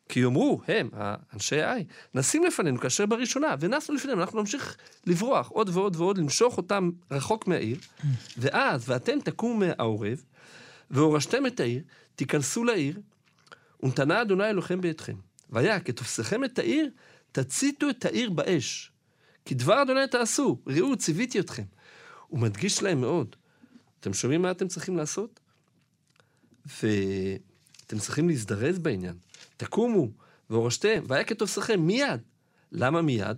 [0.09, 0.89] כי יאמרו, הם,
[1.33, 6.57] אנשי האי, נשים לפנינו כאשר בראשונה, ונסנו לפניהם, אנחנו נמשיך לברוח עוד ועוד ועוד, למשוך
[6.57, 7.77] אותם רחוק מהעיר,
[8.37, 10.23] ואז, ואתם תקומו מהעורב,
[10.91, 11.83] והורשתם את העיר,
[12.15, 12.99] תיכנסו לעיר,
[13.83, 15.15] ונתנה אדוני אלוהיכם בידכם.
[15.49, 16.89] והיה, כתופסכם את העיר,
[17.31, 18.91] תציתו את העיר באש.
[19.45, 21.63] כי דבר אדוני תעשו, ראו, ציוויתי אתכם.
[22.27, 23.35] הוא מדגיש להם מאוד.
[23.99, 25.39] אתם שומעים מה אתם צריכים לעשות?
[26.65, 29.15] ואתם צריכים להזדרז בעניין.
[29.57, 30.07] תקומו
[30.49, 32.21] והורשתם, והיה כתופסכם מיד.
[32.71, 33.37] למה מיד?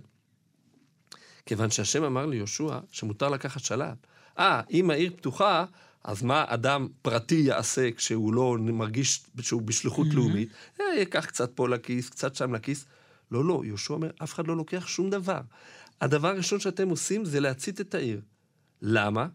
[1.46, 3.92] כיוון שהשם אמר ליהושע שמותר לקחת שלל.
[4.38, 5.64] אה, אם העיר פתוחה,
[6.04, 10.48] אז מה אדם פרטי יעשה כשהוא לא מרגיש שהוא בשליחות לאומית?
[10.80, 12.84] אה, ייקח קצת פה לכיס, קצת שם לכיס.
[13.30, 15.40] לא, לא, יהושע אומר, אף אחד לא לוקח שום דבר.
[16.00, 18.20] הדבר הראשון שאתם עושים זה להצית את העיר.
[18.82, 19.26] למה?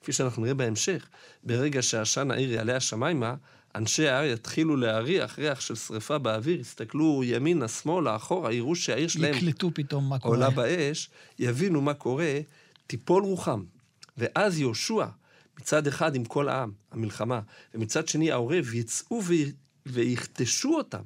[0.00, 1.08] כפי שאנחנו נראה בהמשך,
[1.44, 3.34] ברגע שעשן העיר יעלה השמיימה,
[3.78, 9.34] אנשי ההר יתחילו להריח ריח של שריפה באוויר, יסתכלו ימינה, שמאלה, אחורה, יראו שהעיר שלהם
[9.34, 10.34] יקלטו פתאום מה קורה.
[10.36, 12.40] עולה באש, יבינו מה קורה,
[12.86, 13.64] תיפול רוחם.
[14.16, 15.06] ואז יהושע,
[15.60, 17.40] מצד אחד עם כל העם, המלחמה,
[17.74, 19.32] ומצד שני העורב, יצאו ו...
[19.86, 21.02] ויכתשו אותם.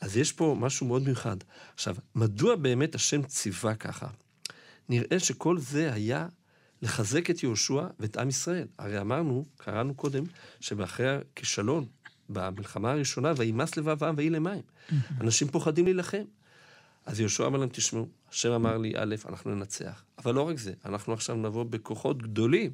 [0.00, 1.36] אז יש פה משהו מאוד מיוחד.
[1.74, 4.06] עכשיו, מדוע באמת השם ציווה ככה?
[4.88, 6.26] נראה שכל זה היה
[6.84, 8.66] לחזק את יהושע ואת עם ישראל.
[8.78, 10.24] הרי אמרנו, קראנו קודם,
[10.60, 11.86] שאחרי הכישלון
[12.28, 14.62] במלחמה הראשונה, וימס לבב העם ויהי למים.
[15.20, 16.22] אנשים פוחדים להילחם.
[17.06, 20.04] אז יהושע אמר להם, תשמעו, השם אמר לי, א', אנחנו ננצח.
[20.18, 22.70] אבל לא רק זה, אנחנו עכשיו נבוא בכוחות גדולים.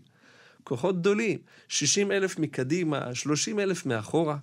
[0.64, 4.38] כוחות גדולים, 60 אלף מקדימה, 30 אלף מאחורה.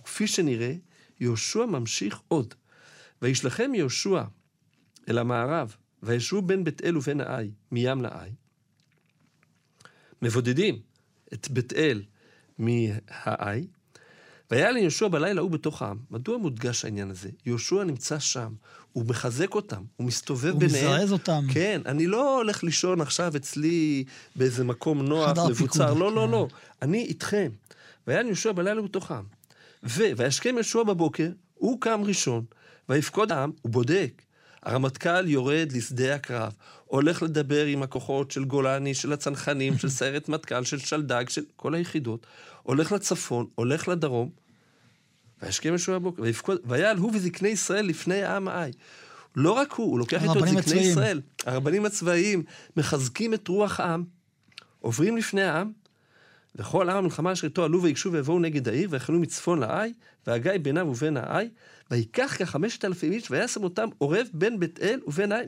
[0.00, 0.74] וכפי שנראה,
[1.20, 2.54] יהושע ממשיך עוד.
[3.22, 4.22] וישלחם יהושע
[5.08, 8.30] אל המערב, וישבו בין בית אל ובין האי, מים לאי.
[10.26, 10.78] מבודדים
[11.32, 12.02] את בית אל
[12.58, 13.66] מהאי,
[14.50, 15.96] והיה ליהושע בלילה ההוא בתוך העם.
[16.10, 17.28] מדוע מודגש העניין הזה?
[17.46, 18.52] יהושע נמצא שם,
[18.92, 20.86] הוא מחזק אותם, הוא מסתובב הוא ביניהם.
[20.86, 21.44] הוא מזרז אותם.
[21.52, 24.04] כן, אני לא הולך לישון עכשיו אצלי
[24.36, 26.30] באיזה מקום נוח, מבוצר, לא, לא, כן.
[26.30, 26.48] לא.
[26.82, 27.50] אני איתכם.
[28.06, 29.24] והיה ליהושע בלילה בתוך העם.
[29.84, 30.02] ו...
[30.16, 32.44] וישכם יהושע בבוקר, הוא קם ראשון,
[32.88, 34.22] ויפקוד העם, הוא בודק.
[34.62, 36.52] הרמטכ"ל יורד לשדה הקרב,
[36.86, 41.74] הולך לדבר עם הכוחות של גולני, של הצנחנים, של סיירת מטכ"ל, של שלדג, של כל
[41.74, 42.26] היחידות,
[42.62, 44.30] הולך לצפון, הולך לדרום,
[45.42, 48.70] וישכם יהושע בבוקר, ויפקוד, ויעל הוא וזקני ישראל לפני העם האי.
[49.36, 50.90] לא רק הוא, הוא לוקח איתו את זקני הצבאיים.
[50.90, 51.20] ישראל.
[51.46, 52.42] הרבנים הצבאיים
[52.76, 54.04] מחזקים את רוח העם,
[54.80, 55.72] עוברים לפני העם,
[56.56, 59.92] וכל עם המלחמה אשר איתו עלו ויגשו ויבואו נגד העיר, ויחנו מצפון לאי,
[60.26, 61.48] והגיא בינם ובין האי,
[61.90, 65.46] ויקח כחמשת אלפים איש, וישם אותם עורב בין בית אל ובין האי.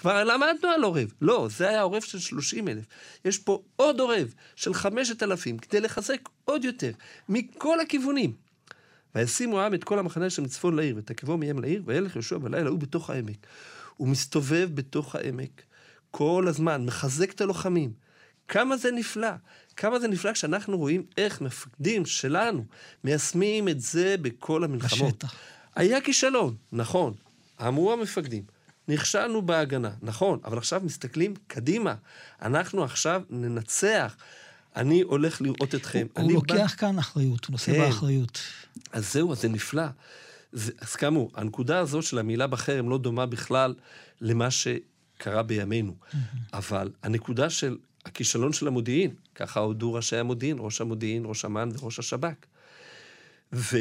[0.00, 1.12] כבר למדנו על עורב.
[1.20, 2.84] לא, זה היה עורב של שלושים אלף.
[3.24, 6.90] יש פה עוד עורב של חמשת אלפים, כדי לחזק עוד יותר,
[7.28, 8.32] מכל הכיוונים.
[9.14, 12.78] וישימו העם את כל המחנה של מצפון לעיר, ותקבו מהם לעיר, וילך יהושע בלילה, הוא
[12.78, 13.46] בתוך העמק.
[13.96, 15.62] הוא מסתובב בתוך העמק
[16.10, 17.92] כל הזמן, מחזק את הלוחמים.
[18.48, 19.30] כמה זה נפלא,
[19.76, 22.64] כמה זה נפלא כשאנחנו רואים איך מפקדים שלנו
[23.04, 25.14] מיישמים את זה בכל המלחמות.
[25.14, 25.34] בשטח.
[25.76, 27.14] היה כישלון, נכון,
[27.66, 28.59] אמרו המפקדים.
[28.90, 31.94] נכשלנו בהגנה, נכון, אבל עכשיו מסתכלים קדימה.
[32.42, 34.16] אנחנו עכשיו ננצח.
[34.76, 36.06] אני הולך לראות אתכם.
[36.12, 37.78] הוא אני לוקח כאן אחריות, הוא נושא כן.
[37.78, 38.40] באחריות.
[38.92, 39.86] אז זהו, אז זה נפלא.
[40.52, 43.74] זה, אז כאמור, הנקודה הזו של המילה בחרם לא דומה בכלל
[44.20, 45.94] למה שקרה בימינו.
[46.52, 51.98] אבל הנקודה של הכישלון של המודיעין, ככה הודו ראשי המודיעין, ראש המודיעין, ראש אמ"ן וראש
[51.98, 52.46] השב"כ.
[53.52, 53.76] ו...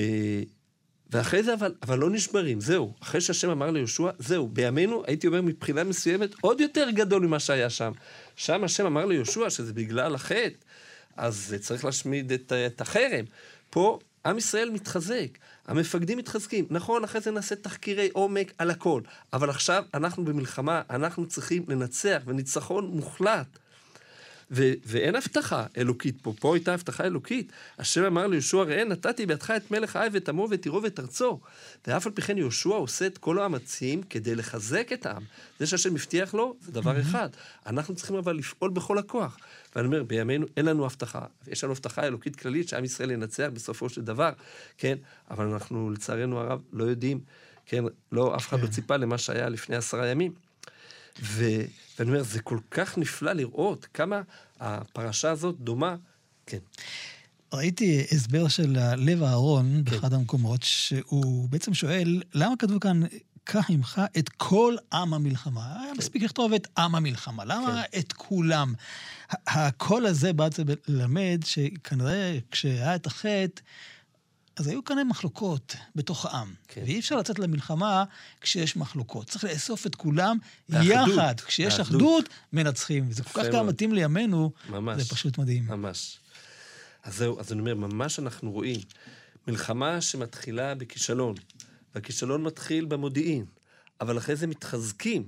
[1.11, 2.93] ואחרי זה אבל, אבל לא נשברים, זהו.
[2.99, 4.47] אחרי שהשם אמר ליהושע, זהו.
[4.47, 7.91] בימינו, הייתי אומר מבחינה מסוימת, עוד יותר גדול ממה שהיה שם.
[8.35, 10.49] שם השם אמר ליהושע שזה בגלל החטא,
[11.17, 13.25] אז צריך להשמיד את, את החרם.
[13.69, 16.65] פה עם ישראל מתחזק, המפקדים מתחזקים.
[16.69, 19.01] נכון, אחרי זה נעשה תחקירי עומק על הכל,
[19.33, 23.59] אבל עכשיו אנחנו במלחמה, אנחנו צריכים לנצח, וניצחון מוחלט.
[24.51, 27.51] ו- ואין הבטחה אלוקית פה, פה הייתה הבטחה אלוקית.
[27.79, 31.39] השם אמר ליהושע, ראה, נתתי בידך את מלך האי ואת עמו ואת עירו ואת ארצו.
[31.87, 35.23] ואף על פי כן יהושע עושה את כל המאמצים כדי לחזק את העם.
[35.59, 37.29] זה שהשם הבטיח לו, זה דבר אחד.
[37.65, 39.37] אנחנו צריכים אבל לפעול בכל הכוח.
[39.75, 41.25] ואני אומר, בימינו אין לנו הבטחה.
[41.47, 44.31] יש לנו הבטחה אלוקית כללית שעם ישראל ינצח בסופו של דבר,
[44.77, 44.97] כן?
[45.31, 47.19] אבל אנחנו, לצערנו הרב, לא יודעים,
[47.65, 47.83] כן?
[48.11, 50.48] לא, אף אחד לא ציפה למה שהיה לפני עשרה ימים.
[51.21, 51.43] ו...
[51.99, 54.21] ואני אומר, זה כל כך נפלא לראות כמה
[54.59, 55.95] הפרשה הזאת דומה.
[56.45, 56.57] כן.
[57.53, 59.91] ראיתי הסבר של לב אהרון כן.
[59.91, 63.01] באחד המקומות, שהוא בעצם שואל, למה כתבו כאן,
[63.43, 65.81] קח עמך את כל עם המלחמה?
[65.83, 68.73] היה מספיק לכתוב את עם המלחמה, למה את כולם?
[69.47, 70.47] הקול הזה בא
[70.87, 73.61] ללמד שכנראה כשהיה את החטא,
[74.59, 76.53] אז היו כנראה מחלוקות בתוך העם.
[76.67, 76.81] כן.
[76.85, 78.03] ואי אפשר לצאת למלחמה
[78.41, 79.27] כשיש מחלוקות.
[79.27, 80.37] צריך לאסוף את כולם
[80.69, 81.09] באחדות.
[81.13, 81.39] יחד.
[81.39, 82.01] כשיש באחדות.
[82.01, 83.05] אחדות, מנצחים.
[83.09, 83.67] וזה כל כך גם.
[83.67, 85.01] מתאים לימינו, ממש.
[85.01, 85.67] זה פשוט מדהים.
[85.67, 86.19] ממש.
[87.03, 88.79] אז זהו, אז אני אומר, ממש אנחנו רואים
[89.47, 91.35] מלחמה שמתחילה בכישלון,
[91.95, 93.45] והכישלון מתחיל במודיעין,
[94.01, 95.23] אבל אחרי זה מתחזקים,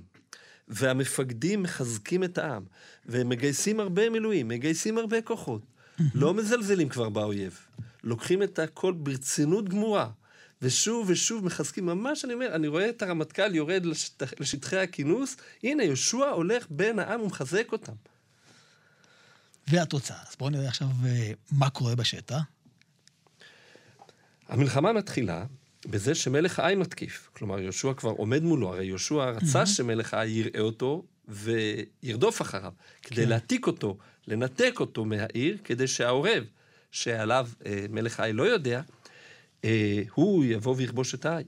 [0.68, 2.62] והמפקדים מחזקים את העם,
[3.06, 5.62] והם מגייסים הרבה מילואים, מגייסים הרבה כוחות,
[6.14, 7.58] לא מזלזלים כבר באויב,
[8.04, 10.10] לוקחים את הכל ברצינות גמורה.
[10.62, 14.22] ושוב ושוב מחזקים, ממש אני אומר, אני רואה את הרמטכ"ל יורד לשט...
[14.40, 17.92] לשטחי הכינוס, הנה יהושע הולך בין העם ומחזק אותם.
[19.68, 20.16] והתוצאה.
[20.28, 22.40] אז בואו נראה עכשיו אה, מה קורה בשטח.
[24.48, 25.44] המלחמה מתחילה
[25.86, 27.30] בזה שמלך האי מתקיף.
[27.32, 33.22] כלומר, יהושע כבר עומד מולו, הרי יהושע רצה שמלך האי יראה אותו וירדוף אחריו, כדי
[33.22, 33.28] כן.
[33.28, 36.44] להעתיק אותו, לנתק אותו מהעיר, כדי שהעורב,
[36.92, 38.80] שעליו אה, מלך האי לא יודע,
[39.64, 41.44] אה, הוא יבוא ויכבוש את האי.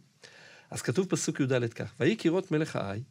[0.70, 3.02] אז כתוב פסוק י"ד כך, ויהי כראות מלך האי,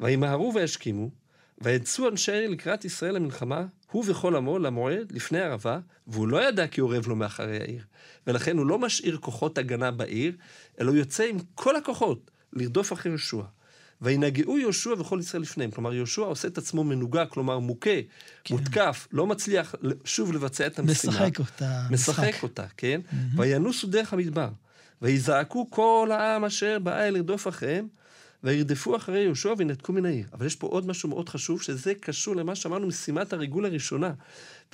[0.00, 1.10] וימהרו וישכימו,
[1.58, 6.80] ויצאו אנשי לקראת ישראל למלחמה, הוא וכל עמו למועד לפני ערבה, והוא לא ידע כי
[6.80, 7.84] אורב לו מאחרי העיר.
[8.26, 10.36] ולכן הוא לא משאיר כוחות הגנה בעיר,
[10.80, 13.42] אלא הוא יוצא עם כל הכוחות לרדוף אחרי יהושע.
[14.02, 15.70] וינגעו יהושע וכל ישראל לפניהם.
[15.70, 17.90] כלומר, יהושע עושה את עצמו מנוגע, כלומר מוכה,
[18.44, 18.54] כן.
[18.54, 21.12] מותקף, לא מצליח שוב לבצע את המשימה.
[21.12, 21.82] משחק אותה.
[21.90, 23.00] משחק אותה, כן?
[23.36, 24.48] וינוסו דרך המדבר,
[25.02, 27.88] ויזעקו כל העם אשר בא אל לרדוף אחריהם,
[28.44, 30.26] וירדפו אחרי יהושע וינתקו מן העיר.
[30.32, 34.12] אבל יש פה עוד משהו מאוד חשוב, שזה קשור למה שאמרנו משימת הריגול הראשונה.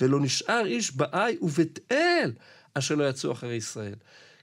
[0.01, 2.31] ולא נשאר איש בעי ובית אל
[2.73, 3.95] אשר לא יצאו אחרי ישראל.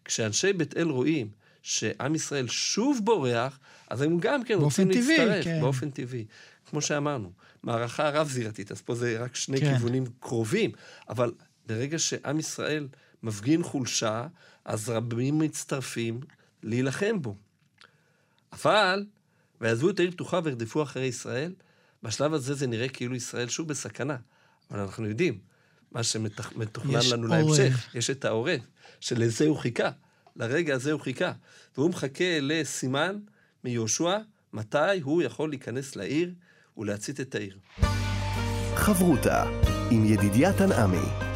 [0.05, 1.29] כשאנשי בית אל רואים
[1.63, 3.59] שעם ישראל שוב בורח,
[3.91, 5.45] אז הם גם כן רוצים טבעי, להצטרף.
[5.45, 5.61] כן.
[5.61, 6.25] באופן טבעי.
[6.71, 9.77] כמו שאמרנו, מערכה רב-זירתית, אז פה זה רק שני כן.
[9.77, 10.71] כיוונים קרובים,
[11.09, 11.33] אבל
[11.67, 12.89] ברגע שעם ישראל
[13.23, 14.27] מפגין חולשה,
[14.65, 16.21] אז רבים מצטרפים
[16.63, 17.37] להילחם בו.
[18.53, 19.05] אבל,
[19.61, 21.53] ויעזבו את העיר פתוחה וירדפו אחרי ישראל,
[22.03, 24.17] בשלב הזה זה נראה כאילו ישראל שוב בסכנה.
[24.71, 25.39] אבל אנחנו יודעים,
[25.93, 27.59] מה שמתוכנן לנו עורב.
[27.59, 28.61] להמשך, יש את העורב,
[29.01, 29.91] שלזה הוא חיכה,
[30.37, 31.33] לרגע הזה הוא חיכה.
[31.77, 33.19] והוא מחכה לסימן
[33.65, 34.19] מיהושע,
[34.53, 36.35] מתי הוא יכול להיכנס לעיר
[36.77, 37.59] ולהצית את העיר.
[38.75, 39.45] חברותה
[39.91, 41.31] עם ידידיה תנעמי.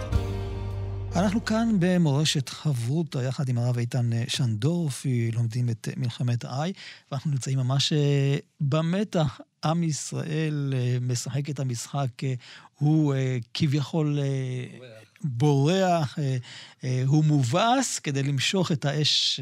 [1.16, 6.72] אנחנו כאן במורשת חברותא, יחד עם הרב איתן שנדורפי, לומדים את מלחמת האי,
[7.10, 9.40] ואנחנו נמצאים ממש אה, במתח.
[9.64, 12.34] עם ישראל אה, משחק את המשחק, אה,
[12.78, 14.18] הוא אה, כביכול
[15.24, 16.18] בורח,
[17.06, 19.40] הוא מובס כדי למשוך את האש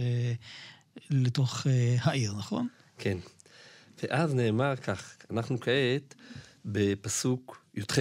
[1.10, 1.66] לתוך
[2.00, 2.68] העיר, נכון?
[2.98, 3.18] כן.
[4.02, 6.14] ואז נאמר כך, אנחנו כעת
[6.64, 7.98] בפסוק י"ח,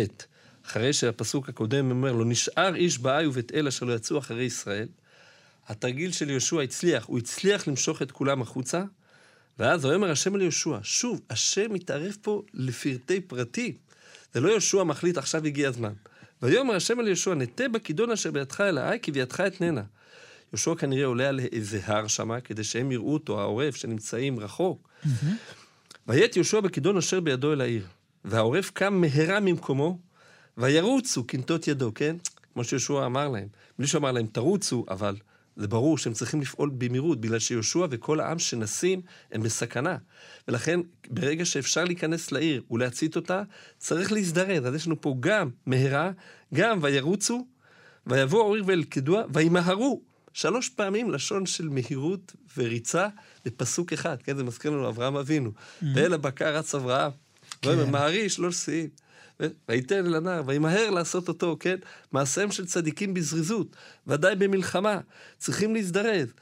[0.65, 4.87] אחרי שהפסוק הקודם אומר, לא נשאר איש בעי ובית אל אשר לא יצאו אחרי ישראל,
[5.67, 8.83] התרגיל של יהושע הצליח, הוא הצליח למשוך את כולם החוצה,
[9.59, 13.73] ואז ויאמר השם אל יהושע, שוב, השם מתערב פה לפרטי פרטים.
[14.33, 15.93] זה לא יהושע מחליט, עכשיו הגיע הזמן.
[16.41, 19.83] ויאמר השם אל יהושע, נטה בכידון אשר בידך אל האי, כי בידך אתננה.
[20.53, 24.89] יהושע כנראה עולה על איזה הר שמה, כדי שהם יראו אותו, העורף, שנמצאים רחוק.
[26.07, 27.85] ויית יהושע בכידון אשר בידו אל העיר.
[28.25, 29.99] והעורף קם מהרה ממקומו,
[30.57, 32.15] וירוצו כנתות ידו, כן?
[32.53, 33.47] כמו שיהושע אמר להם.
[33.79, 35.15] בלי שהוא אמר להם, תרוצו, אבל
[35.61, 39.97] זה ברור שהם צריכים לפעול במהירות, בגלל שיהושע וכל העם שנסים הם בסכנה.
[40.47, 43.43] ולכן, ברגע שאפשר להיכנס לעיר ולהצית אותה,
[43.77, 44.67] צריך להזדרז.
[44.67, 46.11] אז יש לנו פה גם מהרה,
[46.53, 47.47] גם וירוצו,
[48.07, 50.01] ויבואו העיר וילכדוה, וימהרו.
[50.33, 53.07] שלוש פעמים לשון של מהירות וריצה
[53.45, 54.37] בפסוק אחד, כן?
[54.37, 55.51] זה מזכיר לנו אברהם אבינו.
[55.95, 57.11] ואל הבקר רץ אברהם.
[57.65, 58.89] ויאמר, מהרי שלוש שיאים.
[59.41, 61.75] ו- ויתן אל הנער, וימהר לעשות אותו, כן?
[62.11, 63.75] מעשיהם של צדיקים בזריזות,
[64.07, 64.99] ודאי במלחמה,
[65.37, 66.33] צריכים להזדרז.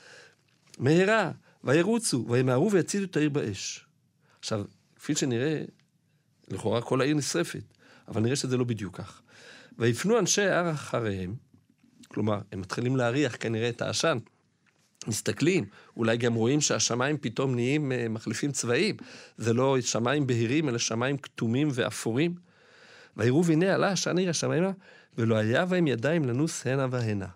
[0.79, 1.31] מהרה,
[1.63, 3.85] וירוצו, וימהרו ויציתו את העיר באש.
[4.39, 5.63] עכשיו, כפי שנראה,
[6.47, 7.63] לכאורה כל העיר נשרפת,
[8.07, 9.21] אבל נראה שזה לא בדיוק כך.
[9.77, 11.35] ויפנו אנשי ההר אחריהם,
[12.07, 14.17] כלומר, הם מתחילים להריח כנראה את העשן.
[15.07, 15.65] מסתכלים,
[15.97, 18.95] אולי גם רואים שהשמיים פתאום נהיים אה, מחליפים צבעים.
[19.37, 22.35] זה לא שמיים בהירים, אלא שמיים כתומים ואפורים.
[23.17, 24.71] ויראו והנה עלה עשן עיר השמיימה,
[25.17, 27.27] ולא היה בהם ידיים לנוס הנה והנה.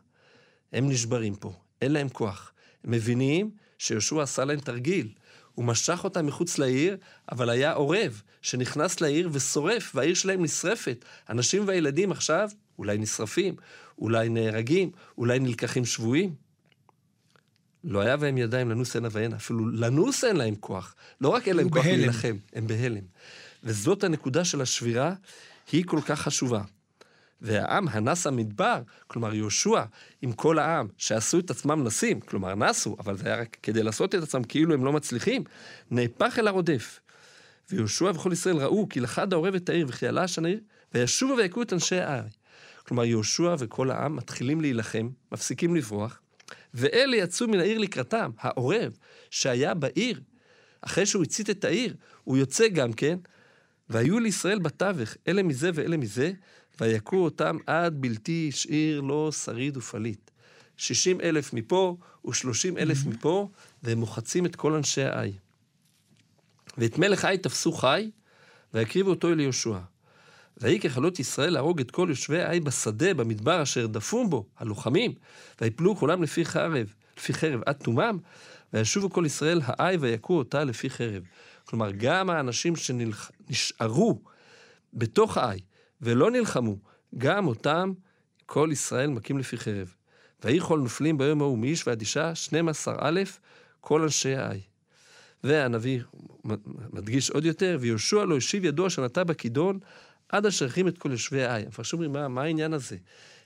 [0.73, 2.51] הם נשברים פה, אין להם כוח.
[2.83, 5.09] הם מבינים שיהושע עשה להם תרגיל.
[5.55, 6.97] הוא משך אותם מחוץ לעיר,
[7.31, 11.05] אבל היה עורב שנכנס לעיר ושורף, והעיר שלהם נשרפת.
[11.27, 13.55] הנשים והילדים עכשיו אולי נשרפים,
[13.99, 16.35] אולי נהרגים, אולי נלקחים שבויים.
[17.83, 20.95] לא היה בהם ידיים לנוס הנה והנה, אפילו לנוס אין להם כוח.
[21.21, 21.85] לא רק אין להם כוח.
[21.85, 23.03] להילחם, הם בהלם.
[23.63, 25.13] וזאת הנקודה של השבירה,
[25.71, 26.61] היא כל כך חשובה.
[27.41, 29.83] והעם הנס המדבר, כלומר יהושע,
[30.21, 34.15] עם כל העם, שעשו את עצמם נסים, כלומר נסו, אבל זה היה רק כדי לעשות
[34.15, 35.43] את עצמם כאילו הם לא מצליחים,
[35.91, 36.99] נהפך אל הרודף.
[37.71, 40.59] ויהושע וכל ישראל ראו כי לחד העורב את העיר וכי עלה השן העיר,
[40.93, 42.23] וישובו ויכו את אנשי העיר.
[42.87, 46.19] כלומר, יהושע וכל העם מתחילים להילחם, מפסיקים לברוח,
[46.73, 48.97] ואלה יצאו מן העיר לקראתם, העורב,
[49.29, 50.21] שהיה בעיר,
[50.81, 53.17] אחרי שהוא הצית את העיר, הוא יוצא גם כן,
[53.93, 56.31] והיו לישראל בתווך, אלה מזה ואלה מזה,
[56.81, 60.31] ויכו אותם עד בלתי השאיר לו שריד ופליט.
[60.77, 63.49] שישים אלף מפה ושלושים אלף מפה,
[63.83, 65.33] והם מוחצים את כל אנשי האי.
[66.77, 68.11] ואת מלך האי תפסו חי,
[68.73, 69.77] והקריבו אותו אל יהושע.
[70.57, 75.13] ויהי ככלות ישראל להרוג את כל יושבי האי בשדה, במדבר אשר דפום בו, הלוחמים,
[75.61, 78.17] ויפלו כולם לפי חרב, לפי חרב עד תומם,
[78.73, 81.23] וישובו כל ישראל האי ויכו אותה לפי חרב.
[81.65, 84.21] כלומר, גם האנשים שנשארו
[84.93, 85.59] בתוך האי
[86.01, 86.77] ולא נלחמו,
[87.17, 87.93] גם אותם
[88.45, 89.93] כל ישראל מכים לפי חרב.
[90.43, 93.21] ויהי כל נופלים ביום ההוא מאיש ועד אישה, 12 א',
[93.81, 94.61] כל אנשי האי.
[95.43, 95.99] והנביא
[96.93, 99.79] מדגיש עוד יותר, ויהושע לא השיב ידו אשר נטע בכידון,
[100.29, 101.63] עד אשר החרים את כל יושבי האי.
[101.63, 102.97] המפרשים אומרים, מה, מה העניין הזה?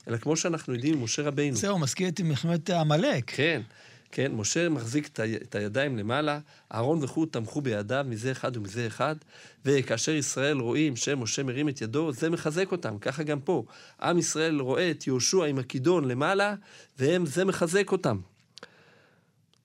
[0.08, 1.56] אלא כמו שאנחנו יודעים, משה רבינו.
[1.56, 3.24] זהו, מזכיר את מלחמת עמלק.
[3.26, 3.62] כן,
[4.12, 5.08] כן, משה מחזיק
[5.42, 6.38] את, הידיים למעלה,
[6.74, 9.16] אהרון וחור תמכו בידיו מזה אחד ומזה אחד,
[9.64, 13.64] וכאשר ישראל רואים שמשה מרים את ידו, זה מחזק אותם, ככה גם פה.
[14.02, 16.54] עם ישראל רואה את יהושע עם הכידון למעלה,
[16.98, 18.20] וזה מחזק אותם.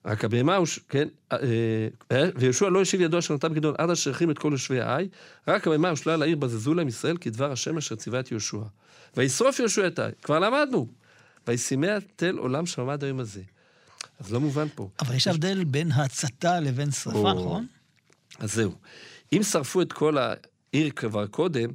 [0.06, 0.58] רק הבהמה
[0.88, 1.38] כן, אה,
[2.12, 5.08] אה, ויהושע לא השיב ידו אשר נתן בגדעון עד אשר החרים את כל יושבי העי,
[5.48, 8.58] רק הבהמה הושלה לעיר בזזו להם ישראל כדבר השם אשר ציווה את יהושע.
[9.16, 10.88] וישרוף יהושע את העי, כבר למדנו.
[11.48, 13.42] וישימח תל עולם שעמד היום הזה.
[14.20, 14.88] אז לא מובן פה.
[15.00, 17.40] אבל יש הבדל בין הצתה לבין שרפה, או.
[17.40, 17.66] נכון?
[18.38, 18.72] אז זהו.
[19.32, 21.70] אם שרפו את כל העיר כבר קודם,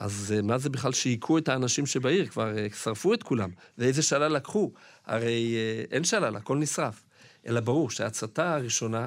[0.00, 2.26] אז אה, מה זה בכלל שהיכו את האנשים שבעיר?
[2.26, 3.50] כבר אה, שרפו את כולם.
[3.78, 4.72] ואיזה שלל לקחו?
[5.06, 7.02] הרי אה, אין שלל, הכל נשרף.
[7.46, 9.06] אלא ברור שההצתה הראשונה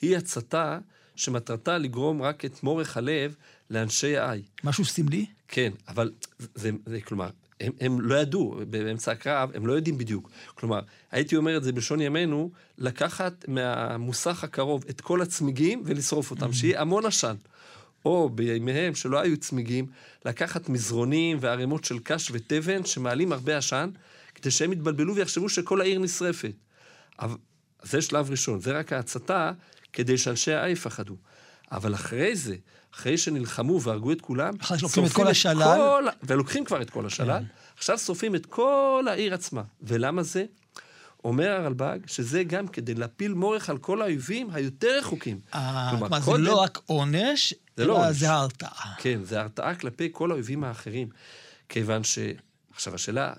[0.00, 0.78] היא הצתה
[1.16, 3.34] שמטרתה לגרום רק את מורך הלב
[3.70, 4.42] לאנשי העי.
[4.64, 5.26] משהו סמלי?
[5.48, 6.10] כן, אבל
[6.54, 7.30] זה, זה כלומר,
[7.60, 10.30] הם, הם לא ידעו, באמצע הקרב, הם לא יודעים בדיוק.
[10.54, 10.80] כלומר,
[11.10, 16.80] הייתי אומר את זה בלשון ימינו, לקחת מהמוסך הקרוב את כל הצמיגים ולשרוף אותם, שיהיה
[16.80, 17.36] המון עשן.
[18.04, 19.86] או בימיהם, שלא היו צמיגים,
[20.24, 23.90] לקחת מזרונים וערימות של קש ותבן שמעלים הרבה עשן,
[24.34, 26.52] כדי שהם יתבלבלו ויחשבו שכל העיר נשרפת.
[27.18, 27.36] אבל
[27.82, 29.52] זה שלב ראשון, זה רק ההצתה,
[29.92, 31.16] כדי שאנשי העי יפחדו.
[31.72, 32.56] אבל אחרי זה,
[32.94, 35.76] אחרי שנלחמו והרגו את כולם, שלוקחים את כל השלל.
[35.76, 36.04] כל...
[36.22, 37.42] ולוקחים כבר את כל השלל,
[37.76, 39.62] עכשיו שורפים את כל העיר עצמה.
[39.82, 40.44] ולמה זה?
[41.24, 45.40] אומר הרלב"ג שזה גם כדי להפיל מורך על כל האויבים היותר רחוקים.
[45.54, 48.16] אה, כלומר, זה לא רק עונש, לא אלא עונש.
[48.16, 48.94] זה הרתעה.
[48.98, 51.08] כן, זה הרתעה כלפי כל האויבים האחרים.
[51.68, 52.18] כיוון ש...
[52.74, 53.32] עכשיו, השאלה,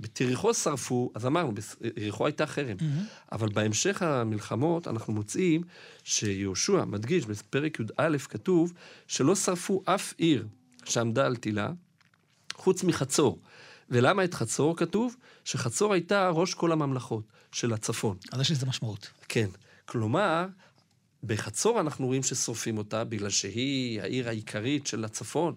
[0.00, 2.76] בתיריחו שרפו, אז אמרנו, ביריחו הייתה חרם.
[3.32, 5.62] אבל בהמשך המלחמות אנחנו מוצאים
[6.04, 8.72] שיהושע מדגיש, בפרק י"א כתוב,
[9.06, 10.46] שלא שרפו אף עיר
[10.84, 11.72] שעמדה על תילה,
[12.54, 13.38] חוץ מחצור.
[13.90, 15.16] ולמה את חצור כתוב?
[15.44, 18.16] שחצור הייתה ראש כל הממלכות של הצפון.
[18.32, 19.10] אז יש לזה משמעות.
[19.28, 19.48] כן.
[19.86, 20.46] כלומר,
[21.24, 25.54] בחצור אנחנו רואים ששורפים אותה בגלל שהיא העיר העיקרית של הצפון.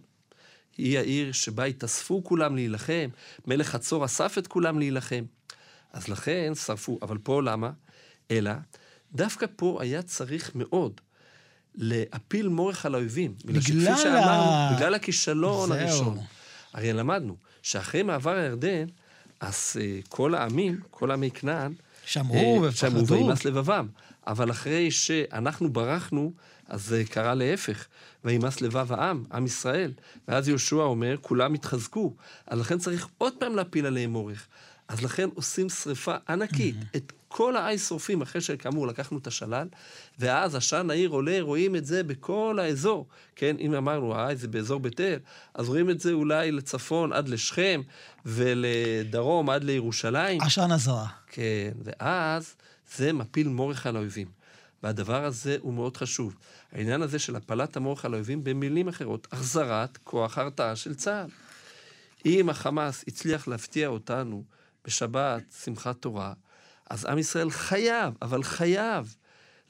[0.77, 3.09] היא העיר שבה התאספו כולם להילחם,
[3.47, 5.23] מלך חצור אסף את כולם להילחם.
[5.93, 7.71] אז לכן שרפו, אבל פה למה?
[8.31, 8.51] אלא,
[9.13, 11.01] דווקא פה היה צריך מאוד
[11.75, 13.33] להפיל מורך על האויבים.
[13.45, 15.77] בגלל בגלל שאמרנו, ה- בגלל הכישלון זהו.
[15.77, 16.17] הראשון.
[16.73, 18.85] הרי למדנו שאחרי מעבר הירדן,
[19.39, 21.73] אז אה, כל העמים, כל עמי כנען,
[22.05, 23.13] שמעו אה, שמעו ופחדו.
[23.13, 23.87] וימאס לבבם.
[24.27, 26.33] אבל אחרי שאנחנו ברחנו,
[26.67, 27.85] אז זה קרה להפך.
[28.25, 29.91] וימאס לבב העם, עם ישראל.
[30.27, 32.13] ואז יהושע אומר, כולם התחזקו.
[32.47, 34.47] אז לכן צריך עוד פעם להפיל עליהם אורך.
[34.87, 36.75] אז לכן עושים שריפה ענקית.
[36.95, 39.67] את כל העי שורפים, אחרי שכאמור לקחנו את השלל,
[40.19, 43.07] ואז עשן העיר עולה, רואים את זה בכל האזור.
[43.35, 45.19] כן, אם אמרנו, העי זה באזור בית אל,
[45.53, 47.81] אז רואים את זה אולי לצפון עד לשכם,
[48.25, 50.41] ולדרום עד לירושלים.
[50.41, 51.07] עשן אזהרה.
[51.27, 52.55] כן, ואז
[52.95, 54.36] זה מפיל מורך על האויבים.
[54.83, 56.35] והדבר הזה הוא מאוד חשוב.
[56.71, 61.29] העניין הזה של הפלת המורך על האויבים, במילים אחרות, החזרת כוח ההרתעה של צה"ל.
[62.25, 64.43] אם החמאס הצליח להפתיע אותנו
[64.85, 66.33] בשבת, שמחת תורה,
[66.89, 69.15] אז עם ישראל חייב, אבל חייב,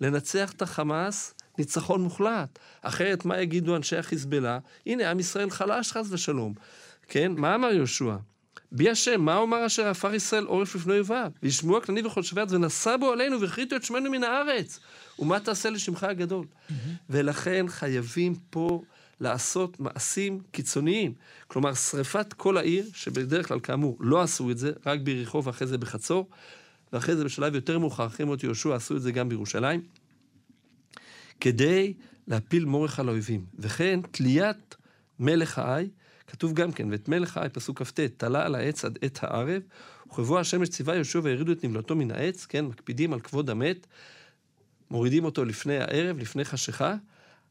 [0.02, 2.60] לנצח את החמאס ניצחון מוחלט.
[2.82, 4.60] אחרת, מה יגידו אנשי החיזבאללה?
[4.86, 6.54] הנה, עם ישראל חלש, חס ושלום.
[7.08, 7.32] כן?
[7.32, 8.16] מה אמר יהושע?
[8.72, 11.32] בי השם, מה אומר אשר עפר ישראל עורף לפני אויביו?
[11.44, 14.80] וישמעו הכנעני וכל ארץ, ונשא בו עלינו, והכריתו את שמנו מן הארץ.
[15.20, 16.46] ומה תעשה לשמך הגדול?
[17.10, 18.84] ולכן חייבים פה
[19.20, 21.14] לעשות מעשים קיצוניים.
[21.48, 25.78] כלומר, שריפת כל העיר, שבדרך כלל, כאמור, לא עשו את זה, רק ביריחו ואחרי זה
[25.78, 26.30] בחצור,
[26.94, 29.82] ואחרי זה בשלב יותר מאוחר, אחרי מות יהושע, עשו את זה גם בירושלים,
[31.40, 31.94] כדי
[32.28, 33.46] להפיל מורך על האויבים.
[33.60, 34.76] וכן, תליית
[35.20, 35.90] מלך העי,
[36.28, 39.62] כתוב גם כן, ואת מלך העי, פסוק כ"ט, תלה על העץ עד עת הערב,
[40.08, 43.88] וכבוא השמש ציווה יהושע וירידו את נמלתו מן העץ, כן, מקפידים על כבוד המת,
[44.92, 46.96] מורידים אותו לפני הערב, לפני חשיכה,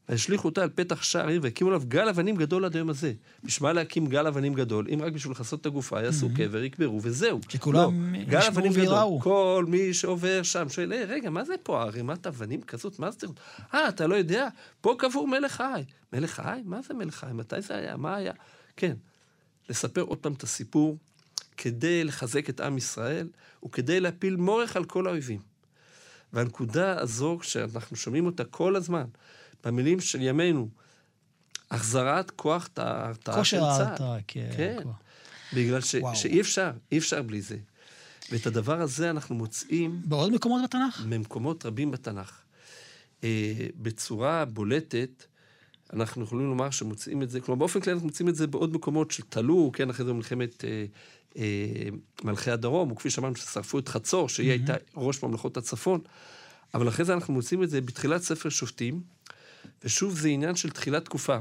[0.09, 3.13] והשליכו אותה על פתח שער העיר, והקימו עליו גל אבנים גדול עד היום הזה.
[3.43, 4.87] בשביל מה להקים גל אבנים גדול?
[4.93, 7.39] אם רק בשביל לכסות את הגופה, יעשו קבר, יקברו, וזהו.
[7.49, 8.83] שכולם לא, גל אבנים גדול.
[8.83, 9.19] ויראו.
[9.19, 12.99] כל מי שעובר שם שואל, "היי, רגע, מה זה פה ערימת אבנים כזאת?
[12.99, 13.27] מה זה?
[13.73, 14.47] אה, אתה לא יודע?
[14.81, 15.83] פה קבור מלך העי.
[16.13, 16.61] מלך העי?
[16.65, 17.33] מה זה מלך העי?
[17.33, 17.97] מתי זה היה?
[17.97, 18.33] מה היה?
[18.77, 18.93] כן,
[19.69, 20.97] לספר עוד פעם את הסיפור,
[21.57, 23.29] כדי לחזק את עם ישראל,
[23.65, 25.39] וכדי להפיל מורך על כל האויבים.
[26.33, 29.05] והנקודה הזו, שאנחנו שומעים אותה כל הזמן,
[29.63, 30.69] במילים של ימינו,
[31.71, 33.85] החזרת כוח ההרתעה של כושר צה"ל.
[33.87, 34.49] ההרתעה, כן.
[34.57, 34.77] כן.
[34.81, 34.91] כבר.
[35.53, 36.15] בגלל ש, וואו.
[36.15, 37.57] שאי אפשר, אי אפשר בלי זה.
[38.31, 41.05] ואת הדבר הזה אנחנו מוצאים בעוד מקומות בתנ"ך?
[41.05, 42.41] ממקומות רבים בתנ"ך.
[43.23, 45.25] אה, בצורה בולטת,
[45.93, 49.11] אנחנו יכולים לומר שמוצאים את זה, כלומר באופן כללי אנחנו מוצאים את זה בעוד מקומות
[49.11, 50.85] שתלו, כן, אחרי זה במלחמת אה,
[51.37, 51.89] אה,
[52.23, 56.01] מלכי הדרום, וכפי שאמרנו ששרפו את חצור, שהיא הייתה ראש ממלכות הצפון,
[56.73, 59.01] אבל אחרי זה אנחנו מוצאים את זה בתחילת ספר שופטים,
[59.83, 61.37] ושוב זה עניין של תחילת תקופה.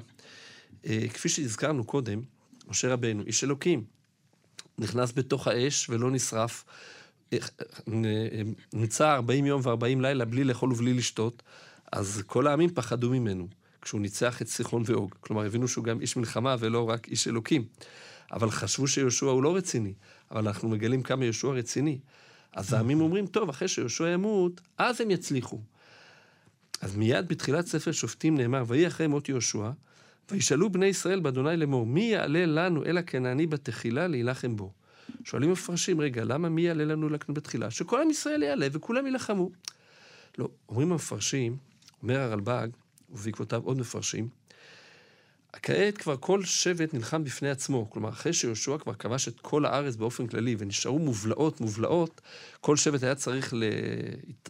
[0.86, 2.20] אה, כפי שהזכרנו קודם,
[2.68, 3.84] משה רבנו, איש אלוקים,
[4.78, 6.64] נכנס בתוך האש ולא נשרף,
[8.72, 11.42] נמצא 40 יום ו-40 לילה בלי לאכול ובלי לשתות,
[11.92, 13.48] אז כל העמים פחדו ממנו,
[13.86, 15.14] כשהוא ניצח את סיחון ואוג.
[15.20, 17.64] כלומר, הבינו שהוא גם איש מלחמה ולא רק איש אלוקים.
[18.32, 19.92] אבל חשבו שיהושע הוא לא רציני,
[20.30, 21.98] אבל אנחנו מגלים כמה יהושע רציני.
[22.52, 25.60] אז העמים אומרים, טוב, אחרי שיהושע ימות, אז הם יצליחו.
[26.80, 29.70] אז מיד בתחילת ספר שופטים נאמר, ויהי אחרי מות יהושע,
[30.30, 34.72] וישאלו בני ישראל באדוני לאמור, מי יעלה לנו אל הכנעני בתחילה להילחם בו?
[35.24, 37.70] שואלים מפרשים, רגע, למה מי יעלה לנו לכאן בתחילה?
[37.70, 39.50] שכל עם ישראל יעלה וכולם יילחמו.
[40.38, 41.56] לא, אומרים המפרשים,
[42.02, 42.68] אומר הרלב"ג,
[43.16, 44.28] ובעקבותיו עוד מפרשים,
[45.62, 47.90] כעת כבר כל שבט נלחם בפני עצמו.
[47.90, 52.20] כלומר, אחרי שיהושע כבר כבש את כל הארץ באופן כללי, ונשארו מובלעות, מובלעות,
[52.60, 53.54] כל שבט היה צריך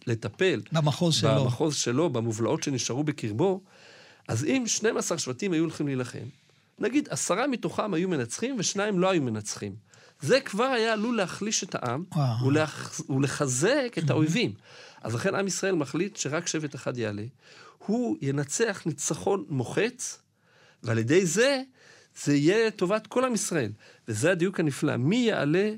[0.07, 0.61] לטפל.
[0.73, 1.45] במחוז שלו.
[1.45, 3.61] במחוז שלו, במובלעות שנשארו בקרבו.
[4.29, 6.27] אז אם 12 שבטים היו הולכים להילחם,
[6.79, 9.75] נגיד עשרה מתוכם היו מנצחים ושניים לא היו מנצחים.
[10.21, 12.05] זה כבר היה עלול להחליש את העם
[12.47, 13.01] ולח...
[13.11, 14.53] ולחזק את האויבים.
[15.07, 17.23] אז לכן עם ישראל מחליט שרק שבט אחד יעלה.
[17.79, 20.19] הוא ינצח ניצחון מוחץ,
[20.83, 21.63] ועל ידי זה,
[22.25, 23.73] זה יהיה לטובת כל עם ישראל.
[24.09, 24.97] וזה הדיוק הנפלא.
[24.97, 25.71] מי יעלה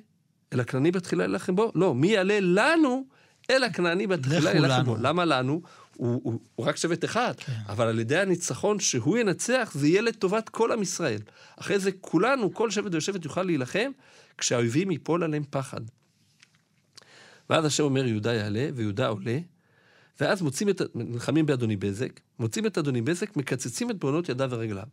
[0.53, 1.73] אל הכנעני בתחילה להילחם בו?
[1.75, 3.05] לא, מי יעלה לנו
[3.51, 4.97] אל הכנעני בתחילה להילחם בו?
[5.01, 5.63] למה לנו?
[5.97, 7.53] הוא, הוא, הוא רק שבט אחד, כן.
[7.69, 11.21] אבל על ידי הניצחון שהוא ינצח, זה יהיה לטובת כל עם ישראל.
[11.57, 13.91] אחרי זה כולנו, כל שבט ושבט יוכל להילחם,
[14.39, 15.81] כשהאויבים ייפול עליהם פחד.
[17.51, 19.39] ואז השם אומר, יהודה יעלה, ויהודה עולה,
[20.21, 24.87] ואז מוצאים את, נלחמים באדוני בזק, מוצאים את אדוני בזק, מקצצים את בעונות ידיו ורגליו.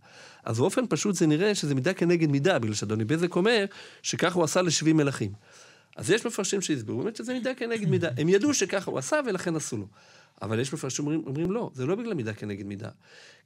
[0.43, 3.65] אז באופן פשוט זה נראה שזה מידה כנגד מידה, בגלל שאדוני בזק אומר
[4.01, 5.31] שכך הוא עשה לשבעי מלכים.
[5.95, 8.09] אז יש מפרשים שהסבירו באמת שזה מידה כנגד מידה.
[8.17, 9.87] הם ידעו שככה הוא עשה ולכן עשו לו.
[10.41, 12.89] אבל יש מפרשים שאומרים, אומרים לא, זה לא בגלל מידה כנגד מידה.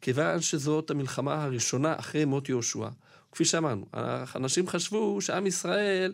[0.02, 2.88] כיוון שזאת המלחמה הראשונה אחרי מות יהושע.
[3.32, 3.86] כפי שאמרנו,
[4.36, 6.14] אנשים חשבו שעם ישראל,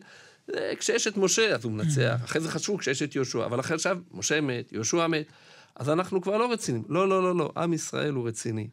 [0.79, 3.97] כשיש את משה אז הוא מנצח, אחרי זה חשבו כשיש את יהושע, אבל אחרי עכשיו
[4.11, 5.25] משה מת, יהושע מת,
[5.75, 6.83] אז אנחנו כבר לא רציניים.
[6.89, 8.67] לא, לא, לא, לא, עם ישראל הוא רציני.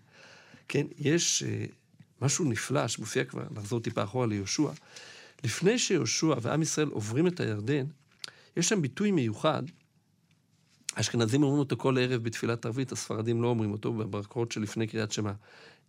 [0.69, 1.73] כן, יש uh,
[2.21, 4.71] משהו נפלא שמופיע כבר, נחזור טיפה אחורה ליהושע.
[5.45, 7.85] לפני שיהושע ועם ישראל עוברים את הירדן,
[8.57, 9.63] יש שם ביטוי מיוחד,
[10.97, 15.33] האשכנזים אומרים אותו כל ערב בתפילת ערבית, הספרדים לא אומרים אותו בברכות שלפני קריאת שמע.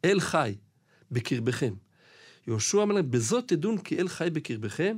[0.05, 0.55] אל חי
[1.11, 1.73] בקרבכם.
[2.47, 4.97] יהושע אומר להם, בזאת תדון כי אל חי בקרבכם,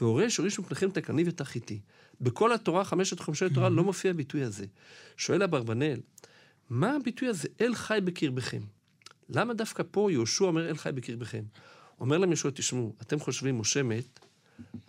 [0.00, 1.80] והורש הוריש מפניכם את הקני ואת החיתי.
[2.20, 4.66] בכל התורה, חמשת חומשי התורה, לא מופיע הביטוי הזה.
[5.16, 6.00] שואל אברבנאל,
[6.70, 8.62] מה הביטוי הזה, אל חי בקרבכם?
[9.28, 11.42] למה דווקא פה יהושע אומר אל חי בקרבכם?
[12.00, 14.20] אומר להם יהושע, תשמעו, אתם חושבים משה מת,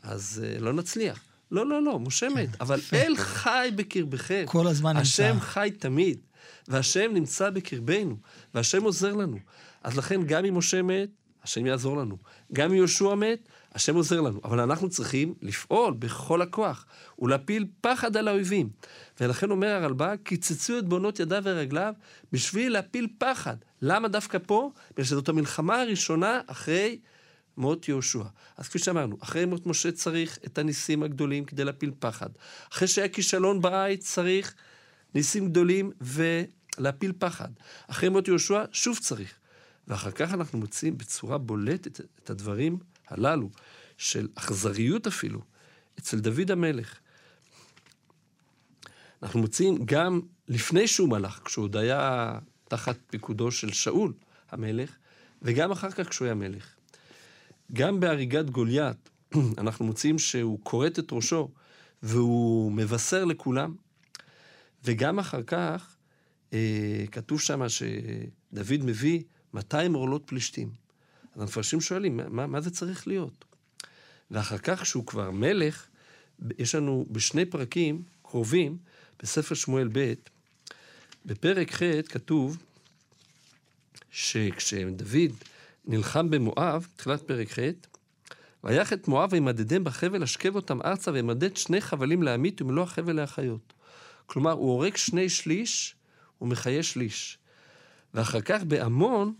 [0.04, 1.20] אז uh, לא נצליח.
[1.52, 4.44] לא, לא, לא, משה מת, אבל אל חי בקרבכם.
[4.48, 5.02] כל הזמן נמצא.
[5.02, 6.20] השם חי תמיד,
[6.68, 8.18] והשם נמצא בקרבנו,
[8.54, 9.40] והשם עוזר לנו.
[9.84, 11.10] אז לכן, גם אם משה מת,
[11.44, 12.18] השם יעזור לנו.
[12.54, 14.42] גם אם יהושע מת, השם עוזר לנו.
[14.44, 16.86] אבל אנחנו צריכים לפעול בכל הכוח
[17.20, 18.70] ולהפיל פחד על האויבים.
[19.22, 21.94] ולכן אומר הרלב"ג, קיצצו את בעונות ידיו ורגליו
[22.32, 23.56] בשביל להפיל פחד.
[23.82, 24.72] למה דווקא פה?
[24.92, 27.00] בגלל שזאת המלחמה הראשונה אחרי
[27.58, 28.24] מות יהושע.
[28.58, 32.30] אז כפי שאמרנו, אחרי מות משה צריך את הניסים הגדולים כדי להפיל פחד.
[32.72, 34.54] אחרי שהיה כישלון בעית צריך
[35.16, 37.50] ניסים גדולים ולהפיל פחד.
[37.88, 39.34] אחרי מות יהושע שוב צריך.
[39.88, 42.78] ואחר כך אנחנו מוצאים בצורה בולטת את הדברים
[43.08, 43.50] הללו,
[43.98, 45.42] של אכזריות אפילו,
[46.00, 47.00] אצל דוד המלך.
[49.24, 52.34] אנחנו מוצאים גם לפני שהוא מלך, כשהוא עוד היה
[52.68, 54.14] תחת פיקודו של שאול
[54.52, 54.96] המלך,
[55.42, 56.76] וגם אחר כך כשהוא היה מלך.
[57.74, 59.10] גם בהריגת גוליית,
[59.58, 61.52] אנחנו מוצאים שהוא כורת את ראשו
[62.04, 63.76] והוא מבשר לכולם,
[64.84, 65.96] וגם אחר כך
[66.54, 70.87] אה, כתוב שם שדוד מביא 200 עורלות פלישתים.
[71.38, 73.46] אז המפרשים שואלים, מה, מה זה צריך להיות?
[74.32, 75.88] ואחר כך, כשהוא כבר מלך,
[76.58, 78.78] יש לנו בשני פרקים קרובים,
[79.20, 80.14] בספר שמואל ב',
[81.26, 82.58] בפרק ח' כתוב
[84.12, 85.44] שכשדוד
[85.86, 87.60] נלחם במואב, תחילת פרק ח',
[88.64, 93.74] ויח את מואב וימדדם בחבל, השכב אותם ארצה וימדד שני חבלים להמית ומלוא החבל להחיות.
[94.26, 95.96] כלומר, הוא הורג שני שליש
[96.42, 97.38] ומחיה שליש.
[98.14, 99.34] ואחר כך בעמון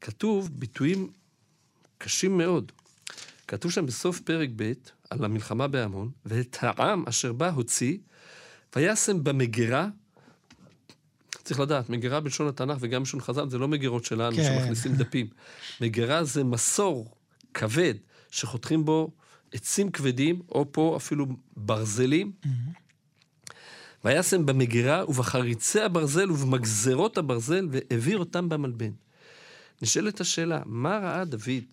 [0.00, 1.10] כתוב ביטויים
[1.98, 2.72] קשים מאוד.
[3.48, 4.72] כתוב שם בסוף פרק ב'
[5.10, 7.98] על המלחמה בעמון, ואת העם אשר בה הוציא,
[8.76, 9.88] וישם במגירה,
[11.44, 14.44] צריך לדעת, מגירה בלשון התנ"ך וגם בלשון חז"ל, זה לא מגירות שלנו כן.
[14.44, 15.26] שמכניסים דפים.
[15.80, 17.14] מגירה זה מסור
[17.54, 17.94] כבד,
[18.30, 19.10] שחותכים בו
[19.52, 21.26] עצים כבדים, או פה אפילו
[21.56, 22.32] ברזלים.
[24.04, 28.90] וישם במגירה ובחריצי הברזל ובמגזרות הברזל, והעביר אותם במלבן.
[29.82, 31.64] נשאלת השאלה, מה ראה דוד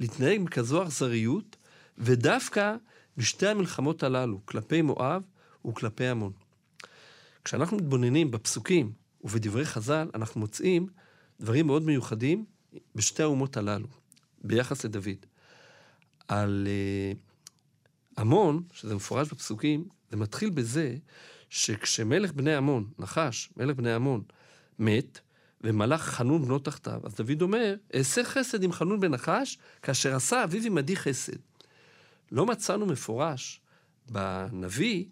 [0.00, 1.56] להתנהג בכזו אכזריות,
[1.98, 2.76] ודווקא
[3.16, 5.22] בשתי המלחמות הללו, כלפי מואב
[5.66, 6.32] וכלפי עמון.
[7.44, 8.92] כשאנחנו מתבוננים בפסוקים
[9.24, 10.86] ובדברי חז"ל, אנחנו מוצאים
[11.40, 12.44] דברים מאוד מיוחדים
[12.94, 13.86] בשתי האומות הללו,
[14.44, 15.26] ביחס לדוד.
[16.28, 20.96] על uh, עמון, שזה מפורש בפסוקים, זה מתחיל בזה
[21.50, 24.22] שכשמלך בני עמון, נחש, מלך בני עמון,
[24.78, 25.20] מת,
[25.60, 30.44] ומלך חנון בנו תחתיו, אז דוד אומר, אעשה חסד עם חנון בן נחש, כאשר עשה
[30.44, 31.36] אביו עמדי חסד.
[32.32, 33.60] לא מצאנו מפורש
[34.10, 35.04] בנביא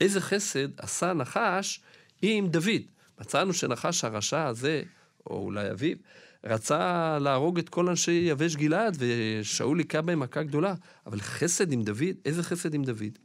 [0.00, 1.80] איזה חסד עשה נחש
[2.22, 2.82] עם דוד.
[3.20, 4.82] מצאנו שנחש הרשע הזה,
[5.26, 5.96] או אולי אביו,
[6.44, 10.74] רצה להרוג את כל אנשי יבש גלעד, ושאול היכה בהם מכה גדולה.
[11.06, 13.18] אבל חסד עם דוד, איזה חסד עם דוד?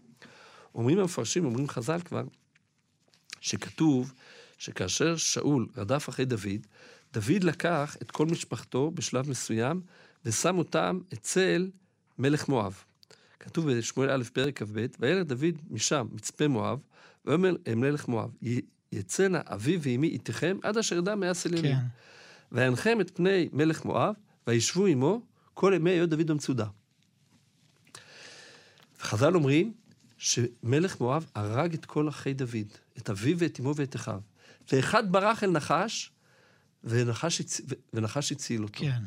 [0.75, 2.23] אומרים המפרשים, אומרים חז"ל כבר,
[3.41, 4.13] שכתוב
[4.59, 6.67] שכאשר שאול רדף אחרי דוד,
[7.13, 9.81] דוד לקח את כל משפחתו בשלב מסוים
[10.25, 11.69] ושם אותם אצל
[12.17, 12.83] מלך מואב.
[13.39, 16.79] כתוב בשמואל א' פרק כ"ב, וילד דוד משם, מצפה מואב,
[17.25, 18.29] ויאמר מלך מואב,
[18.91, 21.75] יצאנה אבי ואמי איתכם עד אשר ידע מאה סלילים.
[21.75, 21.85] כן.
[22.51, 24.15] וינחם את פני מלך מואב,
[24.47, 25.21] וישבו עמו
[25.53, 26.65] כל ימי היות דוד במצודה.
[28.99, 29.73] חז"ל אומרים
[30.17, 34.21] שמלך מואב הרג את כל אחי דוד, את אביו ואת אמו ואת אחיו.
[34.71, 36.11] ואחד ברח אל נחש,
[36.83, 37.61] ונחש, הצ...
[37.93, 38.79] ונחש הציל אותו.
[38.79, 38.99] כן.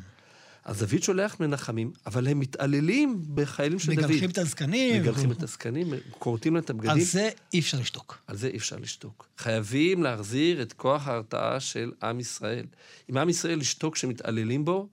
[0.65, 4.05] אז דוד שולח מנחמים, אבל הם מתעללים בחיילים של דוד.
[4.05, 5.01] מגלחים את הזקנים.
[5.01, 6.91] מגלחים את הזקנים, כורתים להם את הבגדים.
[6.91, 8.23] על זה אי אפשר לשתוק.
[8.27, 9.27] על זה אי אפשר לשתוק.
[9.37, 12.65] חייבים להחזיר את כוח ההרתעה של עם ישראל.
[13.09, 14.89] אם עם ישראל ישתוק כשמתעללים בו,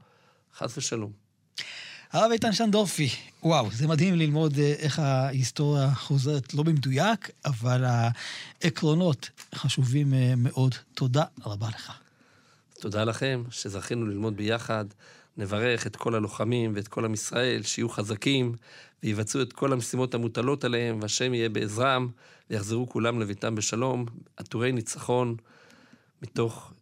[0.57, 1.13] חס ושלום.
[2.13, 3.09] הרב איתן שנדורפי,
[3.43, 10.75] וואו, זה מדהים ללמוד אה, איך ההיסטוריה חוזרת, לא במדויק, אבל העקרונות חשובים אה, מאוד.
[10.95, 11.93] תודה רבה לך.
[12.81, 14.85] תודה לכם שזכינו ללמוד ביחד.
[15.37, 18.55] נברך את כל הלוחמים ואת כל עם ישראל, שיהיו חזקים
[19.03, 22.09] ויבצעו את כל המשימות המוטלות עליהם, והשם יהיה בעזרם,
[22.51, 24.07] ויחזרו כולם לביתם בשלום,
[24.37, 25.37] עטורי ניצחון
[26.23, 26.73] מתוך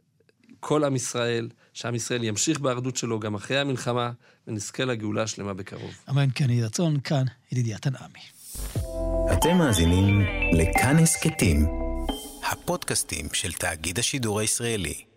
[0.61, 1.49] כל עם ישראל,
[1.79, 4.11] שעם ישראל ימשיך באחדות שלו גם אחרי המלחמה,
[4.47, 5.91] ונזכה לגאולה השלמה בקרוב.
[6.11, 8.21] אמן כן יהי רצון, כאן ידידיה תנעמי.
[9.33, 10.21] אתם מאזינים
[10.53, 11.67] לכאן הסכתים,
[12.51, 15.08] הפודקאסטים של תאגיד השידור הישראלי.